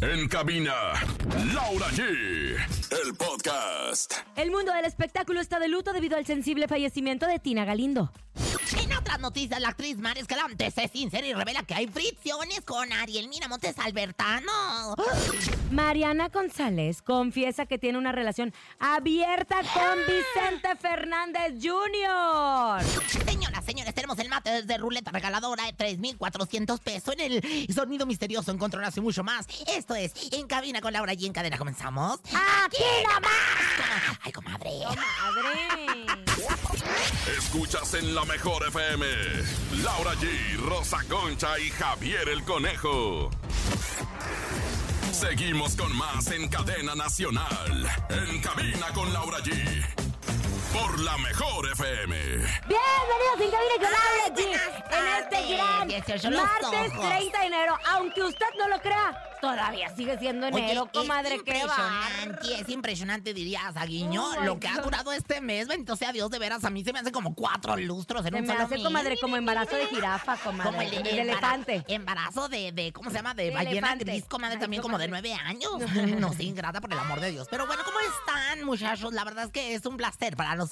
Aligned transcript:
En 0.00 0.28
cabina, 0.28 0.74
Laura 1.54 1.86
G. 1.88 2.02
El 2.02 3.14
podcast. 3.16 4.14
El 4.36 4.50
mundo 4.50 4.72
del 4.72 4.84
espectáculo 4.84 5.40
está 5.40 5.58
de 5.58 5.68
luto 5.68 5.92
debido 5.92 6.16
al 6.16 6.26
sensible 6.26 6.68
fallecimiento 6.68 7.26
de 7.26 7.38
Tina 7.38 7.64
Galindo. 7.64 8.12
Otras 9.14 9.30
noticias, 9.30 9.60
la 9.60 9.68
actriz 9.68 9.96
Mar 9.98 10.18
Escalante 10.18 10.68
se 10.72 10.88
sincera 10.88 11.24
y 11.24 11.32
revela 11.32 11.62
que 11.62 11.72
hay 11.72 11.86
fricciones 11.86 12.62
con 12.62 12.92
Ariel 12.92 13.28
Miramontes 13.28 13.78
Albertano. 13.78 14.96
Mariana 15.70 16.30
González 16.30 17.00
confiesa 17.00 17.64
que 17.66 17.78
tiene 17.78 17.96
una 17.96 18.10
relación 18.10 18.52
abierta 18.80 19.58
con 19.72 19.98
Vicente 20.00 20.74
Fernández 20.80 21.52
Jr. 21.62 22.82
Señoras, 23.24 23.64
señores, 23.64 23.94
tenemos 23.94 24.18
el 24.18 24.28
mate 24.28 24.50
desde 24.50 24.78
ruleta 24.78 25.12
regaladora 25.12 25.66
de 25.66 25.74
3,400 25.74 26.80
pesos 26.80 27.14
en 27.16 27.20
el 27.20 27.72
sonido 27.72 28.06
misterioso 28.06 28.50
Encontronazo 28.50 28.98
y 28.98 29.04
mucho 29.04 29.22
más. 29.22 29.46
Esto 29.68 29.94
es 29.94 30.12
En 30.32 30.48
Cabina 30.48 30.80
con 30.80 30.92
Laura 30.92 31.14
y 31.14 31.24
en 31.24 31.32
cadena 31.32 31.56
comenzamos. 31.56 32.18
¡Aquí 32.64 32.82
nomás! 33.04 34.18
¡Ay, 34.24 34.32
comadre! 34.32 34.70
¡Madre! 34.84 36.23
Escuchas 37.38 37.94
en 37.94 38.14
la 38.14 38.24
mejor 38.24 38.66
FM. 38.68 39.06
Laura 39.82 40.14
G, 40.14 40.56
Rosa 40.58 40.98
Concha 41.08 41.58
y 41.58 41.70
Javier 41.70 42.28
el 42.28 42.42
Conejo. 42.44 43.30
Seguimos 45.12 45.76
con 45.76 45.96
más 45.96 46.30
en 46.30 46.48
cadena 46.48 46.94
nacional. 46.94 47.88
En 48.10 48.40
cabina 48.40 48.88
con 48.94 49.12
Laura 49.12 49.38
G. 49.38 50.03
Por 50.74 50.98
la 51.00 51.16
mejor 51.18 51.66
FM. 51.70 52.16
Bienvenidos 52.16 53.40
en 53.40 53.50
Cabina 53.50 53.74
con 53.74 53.92
Laura 53.92 54.34
G. 54.34 54.40
En 54.90 55.22
este 55.22 55.54
gran 55.56 55.88
18 55.88 56.30
los 56.30 56.42
martes 56.42 56.92
ojos. 56.92 57.08
30 57.08 57.40
de 57.40 57.46
enero. 57.46 57.78
Aunque 57.92 58.22
usted 58.24 58.46
no 58.58 58.68
lo 58.68 58.80
crea, 58.80 59.16
todavía 59.40 59.94
sigue 59.94 60.18
siendo 60.18 60.48
enero, 60.48 60.82
Oye, 60.82 60.90
comadre. 60.92 61.36
es 61.36 61.42
¡Qué 61.44 61.52
impresionante, 61.58 62.60
es 62.60 62.68
impresionante, 62.68 63.34
dirías, 63.34 63.76
Aguiño, 63.76 64.24
Oh, 64.24 64.40
lo 64.42 64.58
que 64.58 64.66
ha 64.68 64.78
durado 64.80 65.12
este 65.12 65.40
mes. 65.40 65.68
Bendito 65.68 65.94
sea 65.96 66.12
Dios, 66.12 66.28
de 66.30 66.38
veras, 66.40 66.64
a 66.64 66.70
mí 66.70 66.82
se 66.84 66.92
me 66.92 66.98
hace 66.98 67.12
como 67.12 67.34
cuatro 67.34 67.76
lustros 67.76 68.26
en 68.26 68.32
Se 68.32 68.40
un 68.40 68.46
me 68.46 68.52
solo 68.52 68.64
hace, 68.64 68.74
mes. 68.74 68.84
comadre, 68.84 69.16
como 69.20 69.36
embarazo 69.36 69.76
de 69.76 69.86
jirafa, 69.86 70.36
comadre. 70.38 70.70
Como 70.70 70.82
el, 70.82 71.02
de 71.04 71.20
elefante. 71.20 71.84
Embarazo 71.86 72.48
de, 72.48 72.72
de, 72.72 72.92
¿cómo 72.92 73.10
se 73.10 73.16
llama? 73.16 73.34
De, 73.34 73.44
De 73.44 73.50
ballena 73.52 73.70
elefante. 73.92 74.04
gris, 74.04 74.24
comadre, 74.24 74.54
Ay, 74.56 74.60
también 74.60 74.82
como 74.82 74.98
de 74.98 75.06
nueve 75.08 75.32
años. 75.34 75.72
No, 76.18 76.32
sí, 76.32 76.44
ingrata, 76.48 76.80
por 76.80 76.92
el 76.92 76.98
amor 76.98 77.20
de 77.20 77.30
Dios. 77.30 77.46
Pero 77.50 77.66
bueno, 77.66 77.82
¿cómo 77.84 77.98
están, 78.00 78.64
muchachos? 78.64 79.12
La 79.12 79.24
verdad 79.24 79.44
es 79.46 79.50
que 79.52 79.74
es 79.74 79.84
un 79.86 79.96
placer 79.96 80.36
para 80.36 80.50
nosotros, 80.50 80.63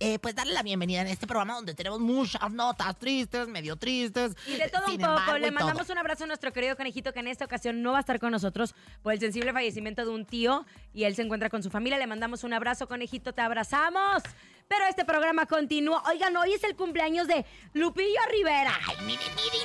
eh, 0.00 0.18
pues, 0.18 0.34
darle 0.34 0.52
la 0.52 0.62
bienvenida 0.62 1.00
en 1.00 1.08
este 1.08 1.26
programa 1.26 1.54
donde 1.54 1.74
tenemos 1.74 2.00
muchas 2.00 2.50
notas 2.50 2.98
tristes, 2.98 3.48
medio 3.48 3.76
tristes. 3.76 4.36
Y 4.46 4.56
de 4.56 4.68
todo 4.68 4.86
un 4.86 4.98
poco, 4.98 5.10
embargo, 5.10 5.38
le 5.38 5.48
todo. 5.48 5.52
mandamos 5.52 5.90
un 5.90 5.98
abrazo 5.98 6.24
a 6.24 6.26
nuestro 6.26 6.52
querido 6.52 6.76
conejito 6.76 7.12
que 7.12 7.20
en 7.20 7.28
esta 7.28 7.44
ocasión 7.44 7.82
no 7.82 7.92
va 7.92 7.98
a 7.98 8.00
estar 8.00 8.18
con 8.18 8.32
nosotros 8.32 8.74
por 9.02 9.12
el 9.12 9.20
sensible 9.20 9.52
fallecimiento 9.52 10.04
de 10.04 10.10
un 10.10 10.24
tío 10.24 10.66
y 10.94 11.04
él 11.04 11.14
se 11.14 11.22
encuentra 11.22 11.50
con 11.50 11.62
su 11.62 11.70
familia. 11.70 11.98
Le 11.98 12.06
mandamos 12.06 12.44
un 12.44 12.52
abrazo, 12.52 12.88
conejito, 12.88 13.32
te 13.32 13.40
abrazamos. 13.40 14.22
Pero 14.68 14.86
este 14.86 15.04
programa 15.04 15.44
continúa. 15.46 16.02
Oigan, 16.08 16.34
hoy 16.36 16.54
es 16.54 16.64
el 16.64 16.76
cumpleaños 16.76 17.26
de 17.26 17.44
Lupillo 17.74 18.20
Rivera. 18.30 18.72
Ay, 18.88 18.96
mire, 19.04 19.22
mire, 19.36 19.58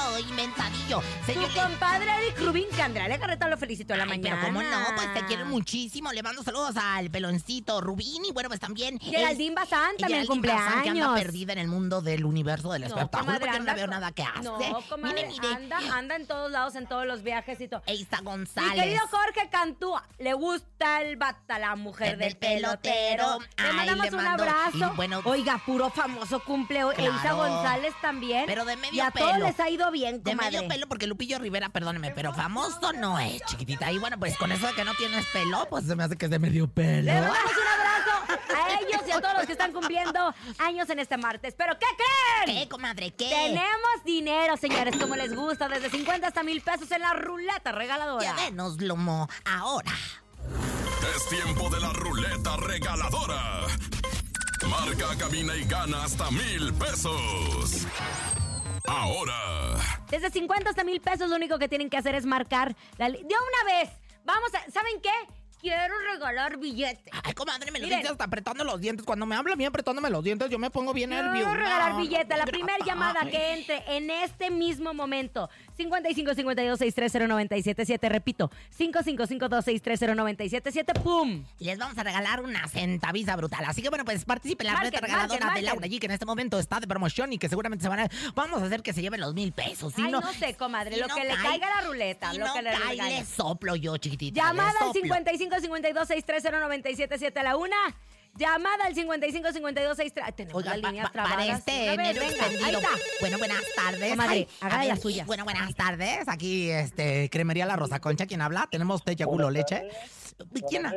inventado, 0.00 0.18
inventadillo. 0.18 1.00
Tu 1.26 1.32
Señor, 1.32 1.50
le- 1.54 1.60
compadre 1.62 2.10
Eric 2.18 2.38
Rubín, 2.40 2.66
que 2.74 2.82
Andrea 2.82 3.08
Legarreta 3.08 3.48
lo 3.48 3.56
felicitó 3.56 3.94
a 3.94 3.96
la 3.98 4.02
Ay, 4.04 4.08
mañana. 4.10 4.38
Pero 4.40 4.52
cómo 4.54 4.62
no, 4.62 4.76
pues 4.94 5.14
te 5.14 5.24
quiero 5.26 5.44
muchísimo. 5.46 6.12
Le 6.12 6.22
mando 6.22 6.42
saludos 6.42 6.76
al 6.76 7.10
peloncito 7.10 7.80
Rubín 7.80 8.24
y 8.24 8.32
bueno, 8.32 8.48
pues 8.48 8.60
también. 8.60 8.98
Geraldine 8.98 9.54
Bazán 9.54 9.96
también 9.98 10.22
Geraldine 10.22 10.48
Bazán, 10.54 10.82
que 10.82 10.88
anda 10.90 11.06
cumpleaños. 11.06 11.20
perdida 11.20 11.52
en 11.52 11.58
el 11.58 11.68
mundo 11.68 12.00
del 12.00 12.24
universo 12.24 12.72
del 12.72 12.82
No, 12.82 12.88
espectáculo 12.88 13.20
comadre, 13.26 13.40
porque 13.40 13.56
anda 13.56 13.72
no 13.72 13.76
veo 13.76 13.86
nada 13.86 14.12
que 14.12 14.22
hace. 14.22 14.42
No, 14.42 14.58
comadre, 14.88 15.26
mire, 15.26 15.28
mire. 15.28 15.54
Anda, 15.54 15.78
anda 15.96 16.16
en 16.16 16.26
todos 16.26 16.50
lados, 16.50 16.74
en 16.74 16.86
todos 16.86 17.06
los 17.06 17.22
viajes 17.22 17.60
y 17.60 17.68
todo. 17.68 17.82
Eisa 17.86 18.18
Mi 18.18 18.24
González. 18.24 18.72
querido 18.84 19.00
Jorge 19.10 19.48
Cantú, 19.50 19.94
le 20.18 20.32
gusta 20.34 21.02
el 21.02 21.16
bata, 21.16 21.58
la 21.58 21.76
mujer 21.76 22.12
El 22.14 22.18
del 22.18 22.36
pelotero. 22.36 22.78
pelotero. 22.80 23.38
Le 23.40 23.46
Ay, 23.68 23.76
mandamos 23.76 24.04
le 24.10 24.16
un 24.16 24.24
mando- 24.24 24.42
abrazo. 24.44 24.92
bueno- 24.96 25.20
Oiga, 25.24 25.60
puro 25.64 25.90
famoso 25.90 26.40
cumple. 26.44 26.84
hoy. 26.84 26.94
Claro. 26.94 27.12
Elsa 27.12 27.32
González 27.32 27.94
también. 28.00 28.44
Pero 28.46 28.64
de 28.64 28.76
medio 28.76 28.94
Y 28.94 29.00
a 29.00 29.10
todos 29.10 29.32
pelo. 29.32 29.46
les 29.46 29.58
ha 29.60 29.68
ido 29.68 29.89
bien, 29.90 30.22
De 30.22 30.32
comadre. 30.32 30.52
medio 30.56 30.68
pelo, 30.68 30.86
porque 30.88 31.06
Lupillo 31.06 31.38
Rivera, 31.38 31.68
perdóneme, 31.68 32.10
pero 32.12 32.32
famoso 32.34 32.92
no 32.92 33.18
es, 33.18 33.42
chiquitita. 33.46 33.90
Y 33.92 33.98
bueno, 33.98 34.18
pues 34.18 34.36
con 34.36 34.52
eso 34.52 34.66
de 34.66 34.72
que 34.74 34.84
no 34.84 34.94
tienes 34.94 35.26
pelo, 35.32 35.66
pues 35.70 35.86
se 35.86 35.96
me 35.96 36.04
hace 36.04 36.16
que 36.16 36.26
es 36.26 36.30
de 36.30 36.38
medio 36.38 36.68
pelo. 36.68 37.02
Le 37.02 37.14
mandamos 37.20 37.40
un 37.52 37.68
abrazo 37.80 38.42
a 38.56 38.80
ellos 38.80 39.00
y 39.06 39.10
a 39.10 39.20
todos 39.20 39.34
los 39.34 39.46
que 39.46 39.52
están 39.52 39.72
cumpliendo 39.72 40.34
años 40.58 40.88
en 40.90 40.98
este 40.98 41.16
martes. 41.16 41.54
¿Pero 41.56 41.78
qué 41.78 41.86
creen? 42.44 42.58
¿Qué, 42.58 42.68
comadre? 42.68 43.12
¿Qué? 43.12 43.28
Tenemos 43.28 44.04
dinero, 44.04 44.56
señores, 44.56 44.96
como 44.96 45.16
les 45.16 45.34
gusta, 45.34 45.68
desde 45.68 45.90
50 45.90 46.26
hasta 46.26 46.42
mil 46.42 46.60
pesos 46.60 46.90
en 46.90 47.00
la 47.00 47.12
ruleta 47.14 47.72
regaladora. 47.72 48.24
Ya 48.24 48.34
denos 48.36 48.80
lomo 48.80 49.28
ahora. 49.44 49.92
Es 51.16 51.28
tiempo 51.28 51.68
de 51.70 51.80
la 51.80 51.92
ruleta 51.92 52.56
regaladora. 52.56 53.66
Marca, 54.68 55.16
cabina 55.18 55.54
y 55.56 55.64
gana 55.64 56.04
hasta 56.04 56.30
mil 56.30 56.72
pesos. 56.74 57.86
Ahora. 58.86 59.76
Desde 60.10 60.30
50 60.30 60.70
hasta 60.70 60.84
mil 60.84 61.00
pesos, 61.00 61.28
lo 61.28 61.36
único 61.36 61.58
que 61.58 61.68
tienen 61.68 61.90
que 61.90 61.96
hacer 61.96 62.14
es 62.14 62.26
marcar 62.26 62.74
la 62.98 63.10
De 63.10 63.18
una 63.20 63.78
vez, 63.78 63.90
vamos 64.24 64.50
a. 64.54 64.70
¿Saben 64.70 65.00
qué? 65.00 65.39
Quiero 65.60 65.94
regalar 66.12 66.58
billete. 66.58 67.10
Ay, 67.22 67.34
comadre, 67.34 67.70
me 67.70 67.78
lo 67.78 67.84
Miren. 67.84 68.00
dice 68.00 68.12
hasta 68.12 68.24
apretando 68.24 68.64
los 68.64 68.80
dientes. 68.80 69.04
Cuando 69.04 69.26
me 69.26 69.36
habla 69.36 69.56
mí 69.56 69.64
apretándome 69.66 70.08
los 70.08 70.24
dientes, 70.24 70.48
yo 70.48 70.58
me 70.58 70.70
pongo 70.70 70.92
bien 70.94 71.10
nerviosa. 71.10 71.50
Quiero 71.50 71.52
regalar 71.54 71.96
billete. 71.96 72.36
La 72.36 72.46
primera 72.46 72.78
llamada 72.84 73.20
que 73.30 73.52
entre 73.54 73.96
en 73.96 74.10
este 74.10 74.50
mismo 74.50 74.94
momento. 74.94 75.50
55 75.76 76.34
52 76.34 76.78
630 76.78 77.28
977. 77.28 78.08
Repito, 78.08 78.50
5552 78.70 79.64
630 79.64 80.14
977. 80.14 81.00
¡Pum! 81.00 81.44
Les 81.58 81.78
vamos 81.78 81.96
a 81.98 82.02
regalar 82.02 82.40
una 82.42 82.66
centaviza 82.68 83.36
brutal. 83.36 83.64
Así 83.66 83.82
que 83.82 83.88
bueno, 83.90 84.04
pues 84.04 84.24
participe 84.24 84.64
la 84.64 84.76
reta 84.76 85.00
regaladora 85.00 85.46
marquen, 85.46 85.62
de 85.64 85.68
Laura. 85.70 85.86
G, 85.86 85.98
que 86.00 86.06
en 86.06 86.12
este 86.12 86.26
momento 86.26 86.58
está 86.58 86.80
de 86.80 86.86
promoción 86.86 87.32
y 87.32 87.38
que 87.38 87.48
seguramente 87.48 87.82
se 87.82 87.88
van 87.88 88.00
a. 88.00 88.08
Vamos 88.34 88.62
a 88.62 88.66
hacer 88.66 88.82
que 88.82 88.92
se 88.92 89.02
lleven 89.02 89.20
los 89.20 89.34
mil 89.34 89.52
pesos. 89.52 89.92
Si 89.94 90.02
Ay, 90.02 90.10
no, 90.10 90.20
no 90.20 90.32
sé, 90.32 90.54
comadre, 90.54 90.94
si 90.94 91.00
lo 91.00 91.08
no 91.08 91.14
que 91.14 91.24
le 91.24 91.34
caiga 91.34 91.68
la 91.76 91.86
ruleta, 91.86 92.30
Si 92.32 92.38
lo 92.38 92.46
no 92.46 92.54
que 92.54 92.62
le 92.62 92.70
cae, 92.70 92.96
le 92.96 93.24
soplo 93.24 93.76
yo, 93.76 93.96
chiquitita. 93.98 94.40
Llamada 94.42 94.70
al 94.70 94.86
soplo. 94.86 94.92
55 95.02 95.49
52 95.58 96.06
630 96.06 96.60
977 96.60 97.40
a 97.40 97.42
la 97.42 97.56
una. 97.56 97.76
Llamada 98.36 98.84
al 98.84 98.94
55 98.94 99.52
52 99.52 99.96
630. 99.96 100.36
Tenemos 100.36 100.62
Oiga, 100.62 100.76
las 100.76 101.10
pa- 101.10 101.24
para 101.24 101.46
este 101.46 101.96
venga, 101.96 102.04
ahí 102.10 102.74
está. 102.76 102.88
Bueno, 103.20 103.38
buenas 103.38 103.62
tardes. 103.74 104.10
Comadre, 104.10 104.48
a 104.60 104.66
haga 104.66 104.84
las 104.84 105.00
suyas. 105.00 105.26
Bueno, 105.26 105.42
buenas 105.44 105.74
tardes. 105.74 106.28
Aquí, 106.28 106.70
este, 106.70 107.28
Cremería 107.28 107.66
La 107.66 107.74
Rosa 107.74 107.98
Concha, 107.98 108.26
¿quién 108.26 108.40
habla? 108.40 108.68
Tenemos 108.70 109.02
té, 109.02 109.16
yagulo, 109.16 109.50
leche. 109.50 109.82
¿Quién? 110.68 110.86
ha- 110.86 110.92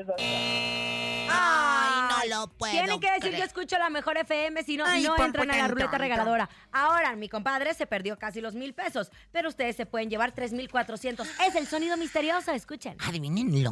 Ay, 1.30 2.28
no 2.30 2.36
lo 2.42 2.48
puedo. 2.50 2.72
Tienen 2.72 3.00
que 3.00 3.12
decir 3.12 3.36
yo 3.36 3.44
escucho 3.44 3.78
la 3.78 3.90
mejor 3.90 4.18
FM, 4.18 4.64
si 4.64 4.78
no, 4.78 4.86
Ay, 4.86 5.04
no 5.04 5.18
entran 5.18 5.50
a 5.50 5.58
la 5.58 5.68
ruleta 5.68 5.98
regaladora. 5.98 6.50
Ahora, 6.72 7.16
mi 7.16 7.30
compadre 7.30 7.74
se 7.74 7.88
perdió 7.88 8.18
casi 8.20 8.42
los 8.42 8.54
mil 8.54 8.74
pesos, 8.74 9.10
pero 9.32 9.50
ustedes 9.50 9.76
se 9.76 9.86
pueden 9.86 10.10
llevar 10.10 10.34
tres 10.34 10.54
mil 10.54 10.70
cuatrocientos. 10.70 11.28
Es 11.48 11.56
el 11.56 11.68
sonido 11.68 11.98
misterioso, 11.98 12.52
escuchen. 12.52 12.96
Adivínenlo. 13.02 13.72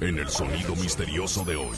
En 0.00 0.18
el 0.18 0.28
sonido 0.28 0.74
misterioso 0.76 1.44
de 1.44 1.56
hoy. 1.56 1.76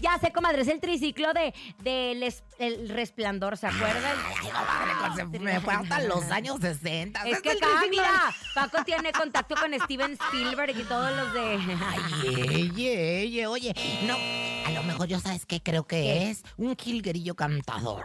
Ya 0.00 0.18
sé, 0.18 0.32
comadre, 0.32 0.62
es 0.62 0.68
el 0.68 0.80
triciclo 0.80 1.32
de 1.34 1.52
del 1.80 2.22
es- 2.22 2.42
el 2.58 2.88
resplandor, 2.88 3.58
¿se 3.58 3.66
acuerdan? 3.66 4.16
Se 5.14 5.24
me 5.38 5.60
fue 5.60 5.74
hasta 5.74 6.00
los 6.00 6.24
años 6.30 6.56
60. 6.60 7.22
Es 7.28 7.42
que 7.42 7.50
el 7.50 7.58
acá, 7.58 7.66
triciclo. 7.80 7.90
mira, 7.90 8.34
Paco 8.54 8.82
tiene 8.84 9.12
contacto 9.12 9.54
con 9.56 9.74
Steven 9.78 10.12
Spielberg 10.12 10.78
y 10.78 10.84
todos 10.84 11.14
los 11.14 11.34
de... 11.34 11.58
Ay, 11.86 12.70
oye, 12.72 13.46
oye, 13.46 13.46
oye. 13.46 13.74
No, 14.06 14.16
a 14.66 14.70
lo 14.72 14.82
mejor 14.84 15.06
yo 15.06 15.20
sabes 15.20 15.44
qué 15.44 15.60
creo 15.62 15.86
que 15.86 15.96
¿Qué? 15.96 16.30
es. 16.30 16.44
Un 16.56 16.76
jilguerillo 16.78 17.34
cantador. 17.34 18.04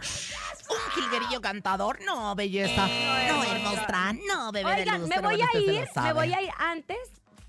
Un 0.68 0.85
jilguerillo 0.96 1.40
cantador. 1.40 2.00
No, 2.04 2.34
belleza. 2.34 2.86
No, 3.28 3.44
hermosa. 3.44 4.12
No, 4.26 4.50
bebé 4.52 4.70
de 4.74 4.80
Oigan, 4.82 5.00
luz. 5.02 5.08
me 5.08 5.20
voy 5.20 5.40
a 5.40 5.58
ir, 5.58 5.88
me 6.02 6.12
voy 6.12 6.32
a 6.32 6.42
ir 6.42 6.50
antes. 6.58 6.98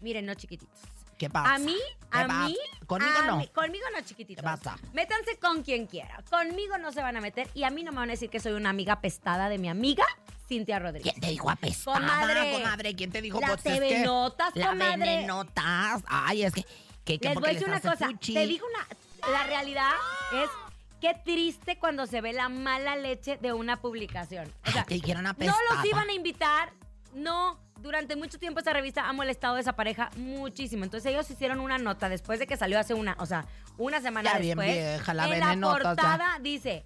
Miren, 0.02 0.26
no 0.28 0.36
chiquititos. 0.36 0.80
¿Qué 1.18 1.32
pasa? 1.32 1.56
A 1.56 1.58
mí, 1.58 1.76
¿Qué 2.12 2.20
a 2.20 2.28
pasa? 2.28 2.46
mí. 2.46 2.58
Conmigo 2.86 3.12
a 3.20 3.26
no. 3.26 3.44
conmigo 3.52 3.86
no, 3.96 4.02
chiquititos. 4.06 4.44
¿Qué 4.44 4.44
pasa? 4.44 4.78
Métanse 4.94 5.38
con 5.40 5.64
quien 5.64 5.88
quiera. 5.88 6.24
Conmigo 6.30 6.78
no 6.78 6.92
se 6.92 7.02
van 7.02 7.18
a 7.18 7.22
meter 7.22 7.50
y 7.56 7.64
a 7.64 7.72
mí 7.72 7.84
no 7.84 7.92
me 7.92 7.98
van 7.98 8.10
a 8.10 8.14
decir 8.14 8.30
que 8.30 8.40
soy 8.40 8.54
una 8.54 8.70
amiga 8.70 9.02
pestada 9.02 9.50
de 9.50 9.58
mi 9.58 9.68
amiga 9.68 10.06
Cintia 10.48 10.78
Rodríguez. 10.78 11.14
¿Quién 11.14 11.22
te 11.22 11.30
dijo 11.32 11.50
apestada, 11.50 12.00
Comadre. 12.00 12.52
comadre? 12.54 12.96
¿Quién 12.96 13.12
te 13.12 13.22
dijo? 13.24 13.40
La 13.40 13.48
Pues 13.48 13.66
es 13.66 13.74
TV 13.74 13.88
que- 13.90 14.00
Notas, 14.02 14.52
La 14.56 14.68
comadre. 14.70 14.98
TV 14.98 15.26
Notas. 15.26 16.04
Ay, 16.08 16.44
es 16.44 16.54
que... 16.54 16.64
que, 17.04 17.20
que 17.20 17.30
Les 17.30 17.36
voy 17.40 17.50
a 17.50 17.54
decir 17.54 17.68
una 17.68 17.82
cosa. 17.82 18.08
fuchi. 18.10 18.34
Te 18.36 18.46
digo 18.46 18.68
una. 18.68 18.88
La 19.32 19.44
realidad 19.44 19.92
es 20.34 20.50
qué 21.00 21.14
triste 21.24 21.78
cuando 21.78 22.06
se 22.08 22.22
ve 22.22 22.34
la 22.34 22.50
mala 22.50 22.96
leche 22.96 23.38
de 23.38 23.54
una 23.54 23.80
publicación. 23.82 24.48
O 24.48 24.52
Ay, 24.64 24.74
sea, 24.74 24.84
te 24.86 24.96
dijeron 24.96 25.24
no 25.24 25.34
los 25.34 25.86
iban 25.86 26.10
a 26.10 26.14
invitar. 26.14 26.74
No. 27.14 27.60
Durante 27.82 28.16
mucho 28.16 28.40
tiempo 28.40 28.60
esa 28.60 28.74
revista 28.74 29.08
ha 29.08 29.14
molestado 29.14 29.56
a 29.56 29.60
esa 29.60 29.74
pareja 29.74 30.10
muchísimo. 30.18 30.84
Entonces 30.84 31.12
ellos 31.12 31.30
hicieron 31.30 31.60
una 31.60 31.78
nota 31.78 32.10
después 32.10 32.40
de 32.40 32.48
que 32.48 32.58
salió 32.58 32.80
hace 32.80 32.96
una, 32.96 33.16
o 33.20 33.26
sea, 33.28 33.46
una 33.78 34.02
semana 34.02 34.34
Ya 34.34 34.40
bien 34.40 34.58
después. 34.58 34.76
vieja, 34.76 35.14
la 35.14 35.28
en 35.28 35.40
la 35.62 35.68
portada 35.70 36.40
dice, 36.42 36.86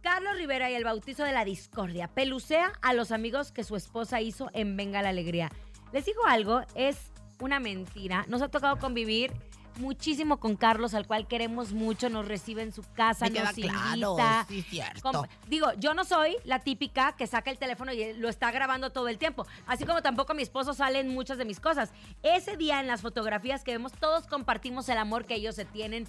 Carlos 0.00 0.36
Rivera 0.36 0.70
y 0.70 0.74
el 0.74 0.84
bautizo 0.84 1.24
de 1.24 1.32
la 1.32 1.44
discordia. 1.44 2.08
Pelucea 2.08 2.72
a 2.80 2.94
los 2.94 3.12
amigos 3.12 3.52
que 3.52 3.64
su 3.64 3.76
esposa 3.76 4.22
hizo 4.22 4.48
en 4.54 4.76
Venga 4.78 5.02
la 5.02 5.10
Alegría. 5.10 5.50
Les 5.92 6.06
digo 6.06 6.24
algo, 6.26 6.62
es 6.74 6.96
una 7.40 7.60
mentira. 7.60 8.24
Nos 8.28 8.40
ha 8.40 8.48
tocado 8.48 8.78
convivir 8.78 9.32
muchísimo 9.78 10.38
con 10.38 10.56
Carlos, 10.56 10.94
al 10.94 11.06
cual 11.06 11.26
queremos 11.26 11.72
mucho, 11.72 12.08
nos 12.08 12.26
recibe 12.26 12.62
en 12.62 12.72
su 12.72 12.82
casa, 12.94 13.26
Me 13.26 13.40
nos 13.40 13.52
claro, 13.52 14.12
invita. 14.12 14.46
sí, 14.48 14.62
cierto. 14.62 15.00
Com- 15.12 15.26
Digo, 15.48 15.72
yo 15.78 15.94
no 15.94 16.04
soy 16.04 16.36
la 16.44 16.58
típica 16.60 17.12
que 17.16 17.26
saca 17.26 17.50
el 17.50 17.58
teléfono 17.58 17.92
y 17.92 18.12
lo 18.14 18.28
está 18.28 18.50
grabando 18.50 18.90
todo 18.90 19.08
el 19.08 19.18
tiempo. 19.18 19.46
Así 19.66 19.84
como 19.84 20.02
tampoco 20.02 20.34
mi 20.34 20.42
esposo 20.42 20.74
sale 20.74 21.00
en 21.00 21.08
muchas 21.08 21.38
de 21.38 21.44
mis 21.44 21.60
cosas. 21.60 21.90
Ese 22.22 22.56
día 22.56 22.80
en 22.80 22.86
las 22.86 23.00
fotografías 23.02 23.64
que 23.64 23.72
vemos, 23.72 23.92
todos 23.92 24.26
compartimos 24.26 24.88
el 24.88 24.98
amor 24.98 25.24
que 25.24 25.34
ellos 25.34 25.54
se 25.54 25.64
tienen. 25.64 26.06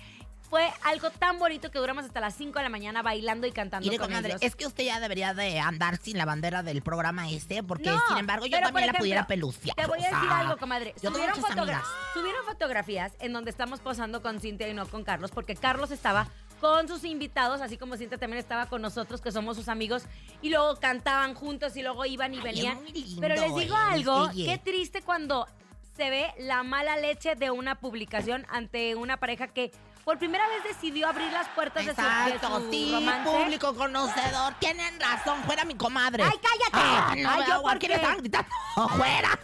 Fue 0.51 0.69
algo 0.83 1.09
tan 1.09 1.39
bonito 1.39 1.71
que 1.71 1.79
duramos 1.79 2.03
hasta 2.05 2.19
las 2.19 2.35
5 2.35 2.59
de 2.59 2.63
la 2.63 2.69
mañana 2.69 3.01
bailando 3.01 3.47
y 3.47 3.51
cantando 3.53 3.85
Mire, 3.85 3.97
con 3.97 4.07
comadre, 4.09 4.31
ellos. 4.31 4.41
es 4.43 4.55
que 4.55 4.67
usted 4.67 4.83
ya 4.83 4.99
debería 4.99 5.33
de 5.33 5.59
andar 5.61 5.97
sin 5.97 6.17
la 6.17 6.25
bandera 6.25 6.61
del 6.61 6.81
programa 6.83 7.29
este, 7.31 7.63
porque 7.63 7.89
No, 7.89 7.99
sin 8.09 8.17
embargo 8.17 8.45
yo 8.45 8.59
también 8.59 8.87
por 8.87 8.93
la 8.93 8.99
pudiera 8.99 9.19
ejemplo, 9.21 9.33
peluciar. 9.35 9.75
Te 9.77 9.87
voy 9.87 9.99
a 9.99 10.01
o 10.01 10.09
sea, 10.09 10.19
decir 10.19 10.29
algo, 10.29 10.57
comadre. 10.57 10.93
Subieron, 11.01 11.39
fotogra- 11.41 11.81
subieron 12.13 12.45
fotografías 12.45 13.13
en 13.21 13.31
donde 13.31 13.49
estamos 13.49 13.79
posando 13.79 14.21
con 14.21 14.41
Cintia 14.41 14.67
y 14.67 14.73
no 14.73 14.85
con 14.87 15.05
Carlos, 15.05 15.31
porque 15.31 15.55
Carlos 15.55 15.89
estaba 15.89 16.27
con 16.59 16.87
sus 16.89 17.05
invitados, 17.05 17.61
así 17.61 17.77
como 17.77 17.95
Cintia 17.95 18.17
también 18.17 18.39
estaba 18.39 18.65
con 18.65 18.81
nosotros, 18.81 19.21
que 19.21 19.31
somos 19.31 19.55
sus 19.55 19.69
amigos, 19.69 20.03
y 20.41 20.49
luego 20.49 20.75
cantaban 20.81 21.33
juntos 21.33 21.77
y 21.77 21.81
luego 21.81 22.05
iban 22.05 22.33
y 22.33 22.37
Ay, 22.39 22.43
venían. 22.43 22.83
lindo, 22.93 23.21
Pero 23.21 23.35
les 23.35 23.55
digo 23.55 23.73
eh, 23.75 23.79
algo, 23.89 24.29
qué 24.35 24.59
triste 24.61 25.01
cuando 25.01 25.47
se 25.95 26.09
ve 26.09 26.27
la 26.39 26.63
mala 26.63 26.97
leche 26.97 27.35
de 27.35 27.51
una 27.51 27.75
publicación 27.75 28.45
ante 28.49 28.95
una 28.95 29.15
pareja 29.17 29.47
que 29.47 29.71
por 30.03 30.17
primera 30.17 30.47
vez 30.47 30.63
decidió 30.63 31.07
abrir 31.07 31.31
las 31.31 31.47
puertas 31.49 31.85
de 31.85 31.93
su, 31.95 32.01
de 32.01 32.39
su 32.39 32.71
sí, 32.71 32.91
romance. 32.91 33.29
público 33.29 33.75
conocedor. 33.75 34.53
Tienen 34.59 34.99
razón, 34.99 35.43
fuera 35.43 35.63
mi 35.65 35.75
comadre. 35.75 36.23
¡Ay, 36.23 36.37
cállate! 36.41 36.71
Ah, 36.73 37.13
no, 37.17 37.29
Ay, 37.29 37.43
¿yo 37.47 37.53
¿a 37.55 37.61
por 37.61 37.79
qué? 37.79 37.87
le 37.87 37.95
estaban 37.95 38.17
gritando? 38.17 38.49
¡Fuera! 38.97 39.39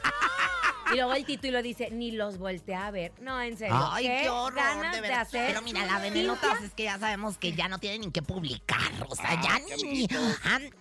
Y 0.93 0.95
luego 0.95 1.13
el 1.13 1.25
título 1.25 1.61
dice, 1.61 1.89
ni 1.91 2.11
los 2.11 2.37
volteé 2.37 2.75
a 2.75 2.89
ver. 2.91 3.11
No, 3.19 3.41
en 3.41 3.57
serio. 3.57 3.75
Ay, 3.91 4.05
qué, 4.05 4.29
horror, 4.29 4.55
ganas 4.55 4.91
de 4.91 4.95
de, 4.95 5.01
verdad. 5.01 5.21
hacer. 5.21 5.47
Pero 5.47 5.61
mira, 5.61 5.85
la 5.85 5.99
venenotas 5.99 6.61
es 6.61 6.73
que 6.73 6.83
ya 6.83 6.97
sabemos 6.97 7.37
que 7.37 7.51
ya 7.53 7.67
no 7.67 7.77
tienen 7.79 8.01
ni 8.01 8.11
que 8.11 8.21
publicar. 8.21 8.79
O 9.09 9.15
sea, 9.15 9.31
Ah, 9.31 9.41
ya 9.43 9.59
ni. 9.75 9.83
ni- 9.83 10.07
han- 10.45 10.73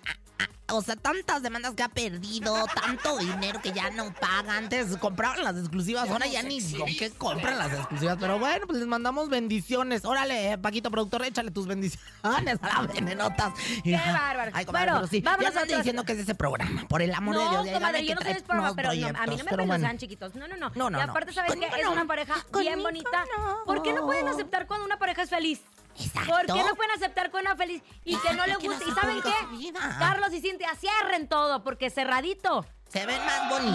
a- 0.77 0.79
a- 0.79 0.79
o 0.79 0.83
sea, 0.83 0.97
tantas 0.97 1.43
demandas 1.43 1.75
que 1.75 1.83
ha 1.83 1.89
perdido, 1.89 2.67
tanto 2.75 3.19
dinero 3.19 3.61
que 3.61 3.73
ya 3.73 3.91
no 3.91 4.13
paga. 4.15 4.57
Antes 4.57 4.97
compraban 4.99 5.43
las 5.45 5.57
exclusivas, 5.57 6.09
ahora 6.09 6.27
ya 6.27 6.43
ni 6.43 6.61
con 6.73 6.87
qué 6.87 7.11
compran 7.11 7.59
las 7.59 7.73
exclusivas. 7.73 8.17
Pero 8.21 8.39
bueno, 8.39 8.67
pues 8.67 8.79
les 8.79 8.89
mandamos 8.89 9.29
bendiciones. 9.29 10.05
Órale, 10.05 10.53
eh, 10.53 10.59
Paquito, 10.59 10.91
productor, 10.91 11.25
échale 11.25 11.51
tus 11.51 11.67
bendiciones 11.67 12.59
a 12.63 12.83
las 12.83 12.93
venenotas. 12.93 13.53
Qué 13.83 13.93
bárbaro. 13.97 14.51
Ay, 14.55 14.65
comadre, 14.65 14.91
Bueno, 14.93 15.07
pero 15.07 15.07
sí. 15.09 15.23
Ya 15.23 15.37
no 15.37 15.49
otras- 15.49 15.79
diciendo 15.79 16.05
que 16.05 16.13
es 16.13 16.19
ese 16.21 16.35
programa. 16.35 16.87
Por 16.89 17.03
el 17.03 17.13
amor 17.15 17.37
de 17.37 17.49
Dios. 17.49 17.69
comadre, 17.75 18.01
que 18.01 18.07
yo 18.09 18.15
no 18.15 18.21
ese 18.21 18.43
programa, 18.43 18.75
pero 18.75 18.89
no, 18.89 18.95
a 18.95 19.27
mí 19.27 19.37
no 19.37 19.45
me 19.45 19.67
bueno. 19.67 19.89
chiquitos. 19.97 20.35
No, 20.35 20.47
no, 20.49 20.57
no. 20.57 20.71
No, 20.75 20.91
no, 20.91 20.99
y 20.99 21.01
aparte, 21.03 21.33
¿sabes? 21.33 21.51
Conmigo 21.53 21.73
Es 21.77 21.87
una 21.87 22.05
pareja 22.07 22.35
bien 22.59 22.83
bonita. 22.83 23.25
¿Por 23.65 23.83
qué 23.83 23.93
no 23.93 24.05
pueden 24.07 24.29
aceptar 24.29 24.67
cuando 24.67 24.85
una 24.87 24.99
pareja 24.99 25.23
es 25.23 25.31
feliz? 25.31 25.61
Exacto. 25.99 26.31
¿Por 26.31 26.47
qué 26.47 26.65
no 26.65 26.75
pueden 26.75 26.93
aceptar 26.93 27.31
con 27.31 27.41
una 27.43 27.57
feliz 27.57 27.83
y 28.05 28.17
que 28.17 28.35
no 28.35 28.47
le 28.47 28.57
guste? 28.57 28.85
¿Y 28.89 28.93
saben 28.93 29.21
qué? 29.23 29.73
Carlos 29.99 30.33
y 30.33 30.41
Cintia 30.41 30.75
cierren 30.75 31.29
todo 31.29 31.63
porque 31.63 31.91
cerradito. 31.91 32.65
Se 32.89 33.05
ven 33.05 33.21
más 33.27 33.51
bonitos. 33.51 33.75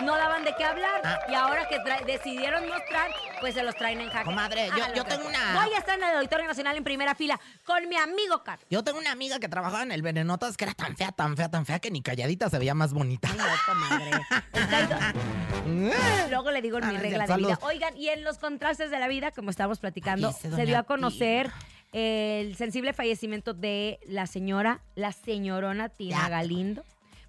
No, 0.00 0.04
no 0.04 0.16
daban 0.16 0.44
de 0.44 0.54
qué 0.54 0.64
hablar. 0.64 1.00
Ah. 1.02 1.18
Y 1.30 1.34
ahora 1.34 1.66
que 1.66 1.78
decidieron 2.04 2.68
mostrar, 2.68 3.10
pues 3.40 3.54
se 3.54 3.62
los 3.62 3.74
traen 3.74 4.02
en 4.02 4.10
jaque. 4.10 4.26
Comadre, 4.26 4.68
yo- 4.76 4.94
yo 4.94 5.04
tengo 5.04 5.26
una- 5.26 5.54
Voy 5.64 5.72
a 5.74 5.78
estar 5.78 5.96
en 5.98 6.04
el 6.04 6.16
Auditorio 6.16 6.46
Nacional 6.46 6.76
en 6.76 6.84
primera 6.84 7.14
fila 7.14 7.40
con 7.64 7.88
mi 7.88 7.96
amigo 7.96 8.44
Carlos. 8.44 8.66
Yo 8.68 8.84
tengo 8.84 8.98
una 8.98 9.12
amiga 9.12 9.38
que 9.40 9.48
trabajaba 9.48 9.82
en 9.82 9.92
el 9.92 10.02
Venenotas 10.02 10.58
que 10.58 10.64
era 10.64 10.74
tan 10.74 10.94
fea, 10.94 11.10
tan 11.12 11.36
fea, 11.38 11.50
tan 11.50 11.64
fea 11.64 11.78
que 11.78 11.90
ni 11.90 12.02
calladita 12.02 12.50
se 12.50 12.58
veía 12.58 12.74
más 12.74 12.92
bonita. 12.92 13.28
Ay, 13.32 13.38
no, 13.38 13.44
comadre. 13.66 14.10
Luego 16.30 16.50
le 16.50 16.62
digo 16.62 16.78
en 16.78 16.88
mi 16.88 16.96
regla 16.96 17.26
de 17.26 17.36
vida. 17.36 17.58
Oigan, 17.62 17.96
y 17.96 18.08
en 18.08 18.24
los 18.24 18.38
contrastes 18.38 18.90
de 18.90 18.98
la 18.98 19.08
vida, 19.08 19.30
como 19.30 19.50
estábamos 19.50 19.78
platicando, 19.78 20.32
se 20.32 20.66
dio 20.66 20.78
a 20.78 20.82
conocer 20.84 21.50
el 21.92 22.56
sensible 22.56 22.92
fallecimiento 22.92 23.54
de 23.54 24.00
la 24.06 24.26
señora, 24.26 24.80
la 24.96 25.12
señorona 25.12 25.88
Tina. 25.88 26.28
Galindo, 26.28 26.84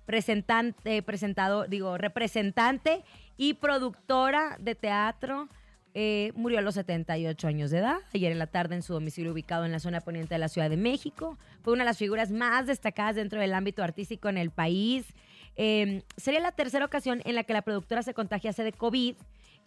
presentante, 0.05 1.03
presentado, 1.03 1.67
digo, 1.67 1.97
representante 1.97 3.03
y 3.37 3.53
productora 3.55 4.57
de 4.59 4.73
teatro. 4.75 5.49
Eh, 5.97 6.33
murió 6.35 6.59
a 6.59 6.61
los 6.61 6.75
78 6.75 7.47
años 7.47 7.71
de 7.71 7.77
edad, 7.77 7.97
ayer 8.13 8.31
en 8.31 8.39
la 8.39 8.47
tarde 8.47 8.75
en 8.75 8.81
su 8.81 8.91
domicilio 8.91 9.31
ubicado 9.31 9.63
en 9.63 9.71
la 9.71 9.79
zona 9.79 10.01
poniente 10.01 10.33
de 10.35 10.39
la 10.39 10.49
Ciudad 10.49 10.69
de 10.69 10.75
México. 10.75 11.37
Fue 11.61 11.71
una 11.71 11.83
de 11.83 11.89
las 11.89 11.97
figuras 11.97 12.31
más 12.31 12.67
destacadas 12.67 13.15
dentro 13.15 13.39
del 13.39 13.53
ámbito 13.53 13.81
artístico 13.81 14.27
en 14.27 14.37
el 14.37 14.49
país. 14.49 15.05
Eh, 15.57 16.03
sería 16.17 16.39
la 16.39 16.51
tercera 16.51 16.85
ocasión 16.85 17.21
en 17.25 17.35
la 17.35 17.43
que 17.43 17.53
la 17.53 17.61
productora 17.61 18.03
se 18.03 18.13
contagiase 18.13 18.63
de 18.63 18.73
COVID. 18.73 19.15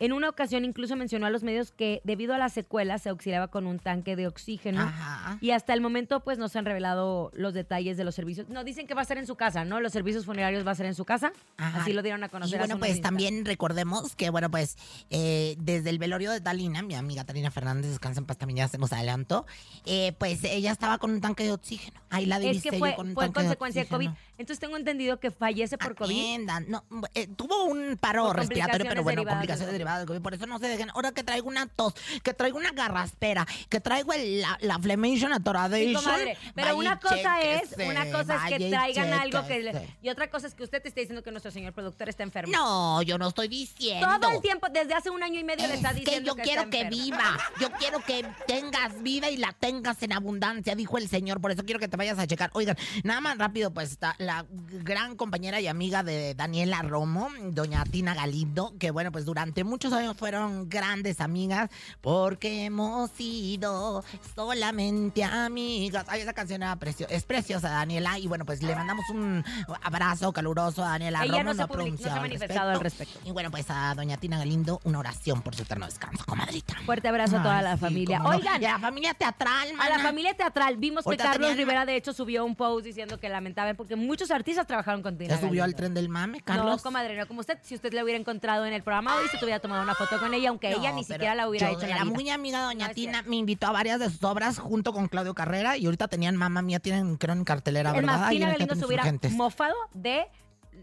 En 0.01 0.13
una 0.13 0.29
ocasión 0.29 0.65
incluso 0.65 0.95
mencionó 0.95 1.27
a 1.27 1.31
los 1.31 1.43
medios 1.43 1.73
que 1.73 2.01
debido 2.05 2.35
a 2.35 2.39
las 2.39 2.53
secuelas 2.53 3.03
se 3.03 3.09
auxiliaba 3.09 3.49
con 3.49 3.67
un 3.67 3.79
tanque 3.81 4.15
de 4.15 4.29
oxígeno. 4.29 4.83
Ajá. 4.83 5.39
Y 5.41 5.51
hasta 5.51 5.75
el 5.75 5.81
momento, 5.81 6.21
pues, 6.21 6.39
no 6.39 6.49
se 6.49 6.59
han 6.59 6.65
revelado 6.65 7.31
los 7.35 7.53
detalles 7.53 7.97
de 7.97 8.05
los 8.05 8.15
servicios. 8.15 8.49
No, 8.49 8.63
dicen 8.63 8.87
que 8.87 8.95
va 8.95 9.03
a 9.03 9.05
ser 9.05 9.19
en 9.19 9.27
su 9.27 9.35
casa, 9.35 9.65
¿no? 9.65 9.81
Los 9.81 9.93
servicios 9.93 10.25
funerarios 10.25 10.65
va 10.65 10.71
a 10.71 10.75
ser 10.77 10.87
en 10.87 10.95
su 10.95 11.05
casa. 11.05 11.33
Ajá. 11.57 11.83
Así 11.83 11.93
lo 11.93 12.03
dieron 12.03 12.23
a 12.23 12.27
Y 12.27 12.31
conocer. 12.31 12.61
hace 12.61 12.69
bueno, 12.69 12.79
pues 12.79 12.93
instantes. 12.93 13.25
también 13.27 13.45
recordemos 13.45 14.15
que, 14.15 14.31
bueno, 14.31 14.51
pues 14.51 14.77
eh, 15.11 15.57
desde 15.59 15.91
el 15.91 15.99
velorio 15.99 16.31
de 16.31 16.41
Talina, 16.41 16.83
mi 16.83 16.95
amiga 16.95 17.25
Talina 17.25 17.51
Fernández, 17.51 17.91
descansa 17.91 18.21
en 18.21 18.27
paz, 18.27 18.39
también 18.39 18.59
ya 18.59 18.69
se 18.69 18.79
nos 18.79 18.93
adelantó, 18.93 19.47
eh, 19.85 20.13
pues 20.19 20.45
ella 20.45 20.71
estaba 20.71 20.99
con 20.99 21.11
un 21.11 21.21
tanque 21.21 21.43
de 21.43 21.53
oxígeno. 21.53 22.01
Ahí 22.11 22.25
la 22.27 22.39
Es 22.39 22.63
que 22.63 22.71
yo 22.71 22.79
fue, 22.79 22.95
con 22.95 23.09
un 23.09 23.15
fue 23.15 23.25
tanque 23.25 23.41
consecuencia 23.41 23.83
de, 23.83 23.89
COVID. 23.89 24.11
Entonces 24.39 24.61
tengo 24.61 24.77
entendido 24.77 25.19
que 25.19 25.33
fallece 25.33 25.77
por 25.77 25.97
COVID. 25.97 26.15
Atiendan. 26.15 26.67
No, 26.69 26.85
eh, 27.15 27.27
tuvo 27.27 27.65
un 27.65 27.97
paro 28.01 28.33
respiratorio, 28.33 28.87
pero 28.89 29.03
bueno, 29.03 29.25
complicaciones 29.25 29.73
derivadas 29.73 29.88
Por 30.23 30.35
eso 30.35 30.47
no 30.47 30.59
se 30.59 30.69
dejen. 30.69 30.91
Ahora 30.95 31.13
que 31.13 31.23
traigo 31.25 31.49
una 31.49 31.67
tos, 31.67 31.95
que 32.23 32.35
traigo 32.35 32.59
una 32.59 32.73
garraspera, 32.73 33.47
que 33.69 33.81
traigo 33.81 34.13
el- 34.13 34.41
la, 34.41 34.59
la 34.61 34.79
Flemation 34.79 35.31
Sí, 35.31 35.37
Atoradation. 35.37 35.95
comadre. 35.95 36.37
Pero 36.55 36.77
una 36.77 36.99
cosa 37.01 37.41
es, 37.43 37.75
una 37.79 38.11
cosa 38.11 38.49
es 38.49 38.57
que 38.59 38.69
traigan 38.71 39.13
algo 39.13 39.47
que 39.47 39.61
le- 39.61 39.97
y 40.03 40.09
otra 40.09 40.31
cosa 40.31 40.47
es 40.47 40.55
que 40.55 40.63
usted 40.65 40.83
te 40.83 40.89
esté 40.89 41.01
diciendo 41.01 41.23
que 41.23 41.31
nuestro 41.31 41.51
señor 41.51 41.73
productor 41.73 42.09
está 42.09 42.23
enfermo. 42.23 42.53
No, 42.53 43.03
yo 43.03 43.19
no 43.19 43.29
estoy 43.29 43.49
diciendo. 43.49 44.07
Todo 44.21 44.33
el 44.33 44.41
tiempo, 44.41 44.67
desde 44.73 44.95
hace 44.95 45.11
un 45.11 45.23
año 45.23 45.39
y 45.41 45.45
medio 45.45 45.67
le 45.67 45.75
está 45.75 45.91
Es 45.91 45.97
diciendo 45.97 46.21
que 46.21 46.27
yo 46.27 46.35
que 46.37 46.43
quiero 46.43 46.63
está 46.63 46.71
que 46.79 46.85
viva. 46.91 47.39
Yo 47.61 47.71
quiero 47.79 48.01
que 48.01 48.25
tengas 48.47 49.03
vida 49.03 49.31
y 49.31 49.37
la 49.37 49.53
tengas 49.53 50.03
en 50.03 50.13
abundancia, 50.13 50.75
dijo 50.75 50.99
el 50.99 51.09
Señor. 51.09 51.41
Por 51.41 51.51
eso 51.51 51.65
quiero 51.65 51.81
que 51.81 51.89
te 51.89 51.97
vayas 51.97 52.19
a 52.19 52.27
checar. 52.27 52.51
Oigan, 52.55 52.77
nada 53.05 53.21
más 53.21 53.39
rápido, 53.39 53.73
pues 53.73 53.91
está 53.93 54.15
la 54.19 54.45
gran 54.51 55.17
compañera 55.17 55.61
y 55.61 55.67
amiga 55.67 56.03
de 56.03 56.35
Daniela 56.35 56.83
Romo, 56.83 57.29
doña 57.51 57.85
Tina 57.85 58.15
Galindo, 58.15 58.75
que 58.79 58.91
bueno, 58.91 59.13
pues 59.13 59.25
durante 59.25 59.65
muchos 59.79 59.93
años 59.93 60.17
fueron 60.17 60.69
grandes 60.69 61.21
amigas 61.21 61.71
porque 62.01 62.65
hemos 62.65 63.13
sido 63.13 64.03
solamente 64.35 65.23
amigas. 65.23 66.05
Ay, 66.09 66.23
esa 66.23 66.33
canción 66.33 66.65
era 66.65 66.75
precio- 66.75 67.07
es 67.09 67.23
preciosa, 67.23 67.69
Daniela. 67.71 68.19
Y 68.19 68.27
bueno, 68.27 68.45
pues 68.45 68.61
le 68.61 68.75
mandamos 68.75 69.05
un 69.11 69.45
abrazo 69.85 70.33
caluroso 70.33 70.83
a 70.85 70.89
Daniela 70.89 71.21
Ella 71.23 71.31
Romo. 71.45 71.45
no 71.45 71.51
se 71.55 71.59
no 71.93 71.97
se 71.97 72.11
ha 72.11 72.17
manifestado 72.17 72.71
al 72.73 72.81
respecto. 72.81 73.21
y 73.25 73.31
bueno, 73.31 73.53
pues 73.53 73.67
a 73.71 73.95
doña 73.95 74.17
Tina 74.17 74.37
Galindo, 74.39 74.81
una 74.83 74.99
oración 74.99 75.43
por 75.43 75.55
su 75.55 75.63
eterno 75.63 75.87
descanso, 75.87 76.25
comadrita. 76.27 76.75
Fuerte 76.85 77.07
abrazo 77.07 77.37
a 77.39 77.43
toda 77.45 77.63
la 77.63 77.75
sí, 77.75 77.81
familia. 77.81 78.19
no. 78.19 78.31
Oigan, 78.31 78.61
Y 78.61 78.65
a 78.65 78.73
la 78.73 78.79
familia 78.81 79.15
teatral, 79.15 79.71
A 79.71 79.75
mana. 79.75 79.97
la 79.99 80.03
familia 80.03 80.35
teatral 80.35 80.77
vimos 80.77 81.05
que 81.05 81.17
Carlos 81.17 81.35
tenían- 81.37 81.57
Rivera 81.57 81.87
de 81.87 81.95
hecho 81.95 82.13
subió 82.13 82.45
un 82.45 82.57
post 82.57 82.85
diciendo 82.85 83.21
que 83.21 83.29
lamentaba 83.29 83.73
porque 83.75 83.95
muchos 83.95 84.33
artistas 84.33 84.67
trabajaron 84.67 85.05
con 85.05 85.17
Tina 85.17 85.37
¿Ya 85.37 85.41
subió 85.41 85.63
al 85.63 85.77
tren 85.77 85.95
del 85.95 86.09
mame, 86.09 86.39
No, 86.39 86.45
Carlos? 86.45 86.83
comadre, 86.83 87.17
no 87.17 87.29
como 87.29 87.39
usted. 87.41 87.59
Si 87.63 87.77
usted 87.77 87.93
la 87.93 88.03
hubiera 88.03 88.19
encontrado 88.19 88.67
en 88.67 88.73
el 88.73 88.83
programa 88.83 89.15
hoy, 89.17 89.29
se 89.29 89.39
te 89.39 89.45
hubiera 89.45 89.61
tomado 89.69 89.83
una 89.85 89.95
foto 89.95 90.19
con 90.19 90.35
ella, 90.35 90.49
aunque 90.49 90.71
ella 90.71 90.91
No, 90.91 90.97
ni 90.97 91.05
siquiera 91.05 91.35
la 91.35 91.49
hubiera 91.49 91.71
hecho 91.71 91.83
Era 91.83 92.05
muy 92.05 92.29
amiga 92.31 92.63
doña 92.63 92.89
No 92.89 92.95
Tina. 92.95 93.23
Me 93.27 93.37
invitó 93.37 93.67
a 93.69 93.73
varias 93.73 94.01
de 94.01 94.11
sus 94.11 94.23
obras 94.25 94.59
junto 94.59 94.93
con 94.93 95.09
Claudio 95.09 95.35
Carrera 95.35 95.77
y 95.77 95.85
ahorita 95.87 96.09
tenían 96.09 96.37
mamá 96.37 96.63
mía, 96.63 96.81
tienen 96.81 97.17
creo 97.17 97.35
en 97.35 97.45
cartelera, 97.45 97.91
Es 97.91 97.97
¿verdad? 97.97 98.19
más, 98.21 98.31
Tina 98.31 98.47
el 98.47 98.53
Galindo 98.53 98.75
se 98.75 98.87
hubiera 98.87 99.05
mofado 99.31 99.75
de 99.95 100.27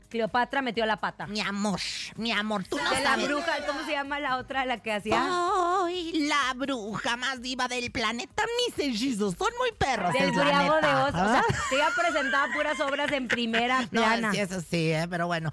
Cleopatra 0.10 0.62
metió 0.62 0.86
la 0.86 0.98
pata. 0.98 1.26
Mi 1.28 1.40
amor, 1.42 1.80
mi 2.18 2.32
amor, 2.32 2.64
tú 2.66 2.78
no 2.78 2.90
De 2.92 3.02
la 3.02 3.12
sabes. 3.12 3.28
bruja, 3.28 3.52
¿cómo 3.66 3.84
se 3.86 3.92
llama 3.94 4.20
la 4.20 4.38
otra, 4.38 4.66
la 4.66 4.78
que 4.78 4.94
hacía? 4.94 5.26
Soy 5.26 6.28
la 6.28 6.54
bruja 6.56 7.16
más 7.18 7.42
diva 7.42 7.68
del 7.68 7.92
planeta. 7.92 8.44
Mis 8.68 8.78
hechizos 8.88 9.36
son 9.38 9.48
muy 9.58 9.72
perros. 9.78 10.14
Del 10.14 10.32
Briago 10.32 10.76
de. 10.76 10.88
Oz. 10.88 11.10
O 11.16 11.32
sea, 11.32 11.44
se 11.70 11.76
iba 11.76 11.88
a 11.88 11.92
presentar 11.92 12.50
puras 12.54 12.80
obras 12.82 13.12
en 13.14 13.28
primera 13.28 13.82
No, 13.84 13.88
plana. 13.90 14.32
sí, 14.32 14.40
eso 14.40 14.62
sí, 14.62 14.92
¿eh? 14.92 15.08
pero 15.10 15.28
bueno. 15.28 15.52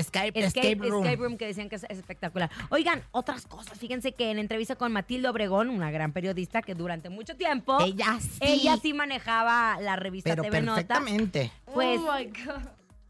Escape, 0.00 0.28
Escape, 0.40 0.68
escape 0.72 0.88
room. 0.88 1.04
Escape 1.04 1.22
Room, 1.22 1.36
que 1.38 1.46
decían 1.46 1.68
que 1.68 1.76
es, 1.76 1.84
es 1.88 1.98
espectacular. 1.98 2.50
Oigan, 2.70 3.02
otras 3.12 3.46
cosas. 3.46 3.78
Fíjense 3.78 4.12
que 4.12 4.30
en 4.30 4.38
entrevista 4.38 4.76
con 4.76 4.92
Matilde 4.92 5.28
Obregón, 5.28 5.70
una 5.70 5.90
gran 5.90 6.12
periodista 6.12 6.62
que 6.62 6.74
durante 6.74 7.08
mucho 7.08 7.36
tiempo 7.36 7.78
Ella 7.80 8.18
sí. 8.20 8.38
ella 8.40 8.76
sí 8.76 8.92
manejaba 8.94 9.78
la 9.80 9.96
revista 9.96 10.30
pero 10.30 10.42
TV 10.42 10.60
Nota. 10.62 10.74
perfectamente. 10.76 11.50
Pues 11.72 11.98
Oh 12.00 12.12
my 12.16 12.24
God. 12.26 12.62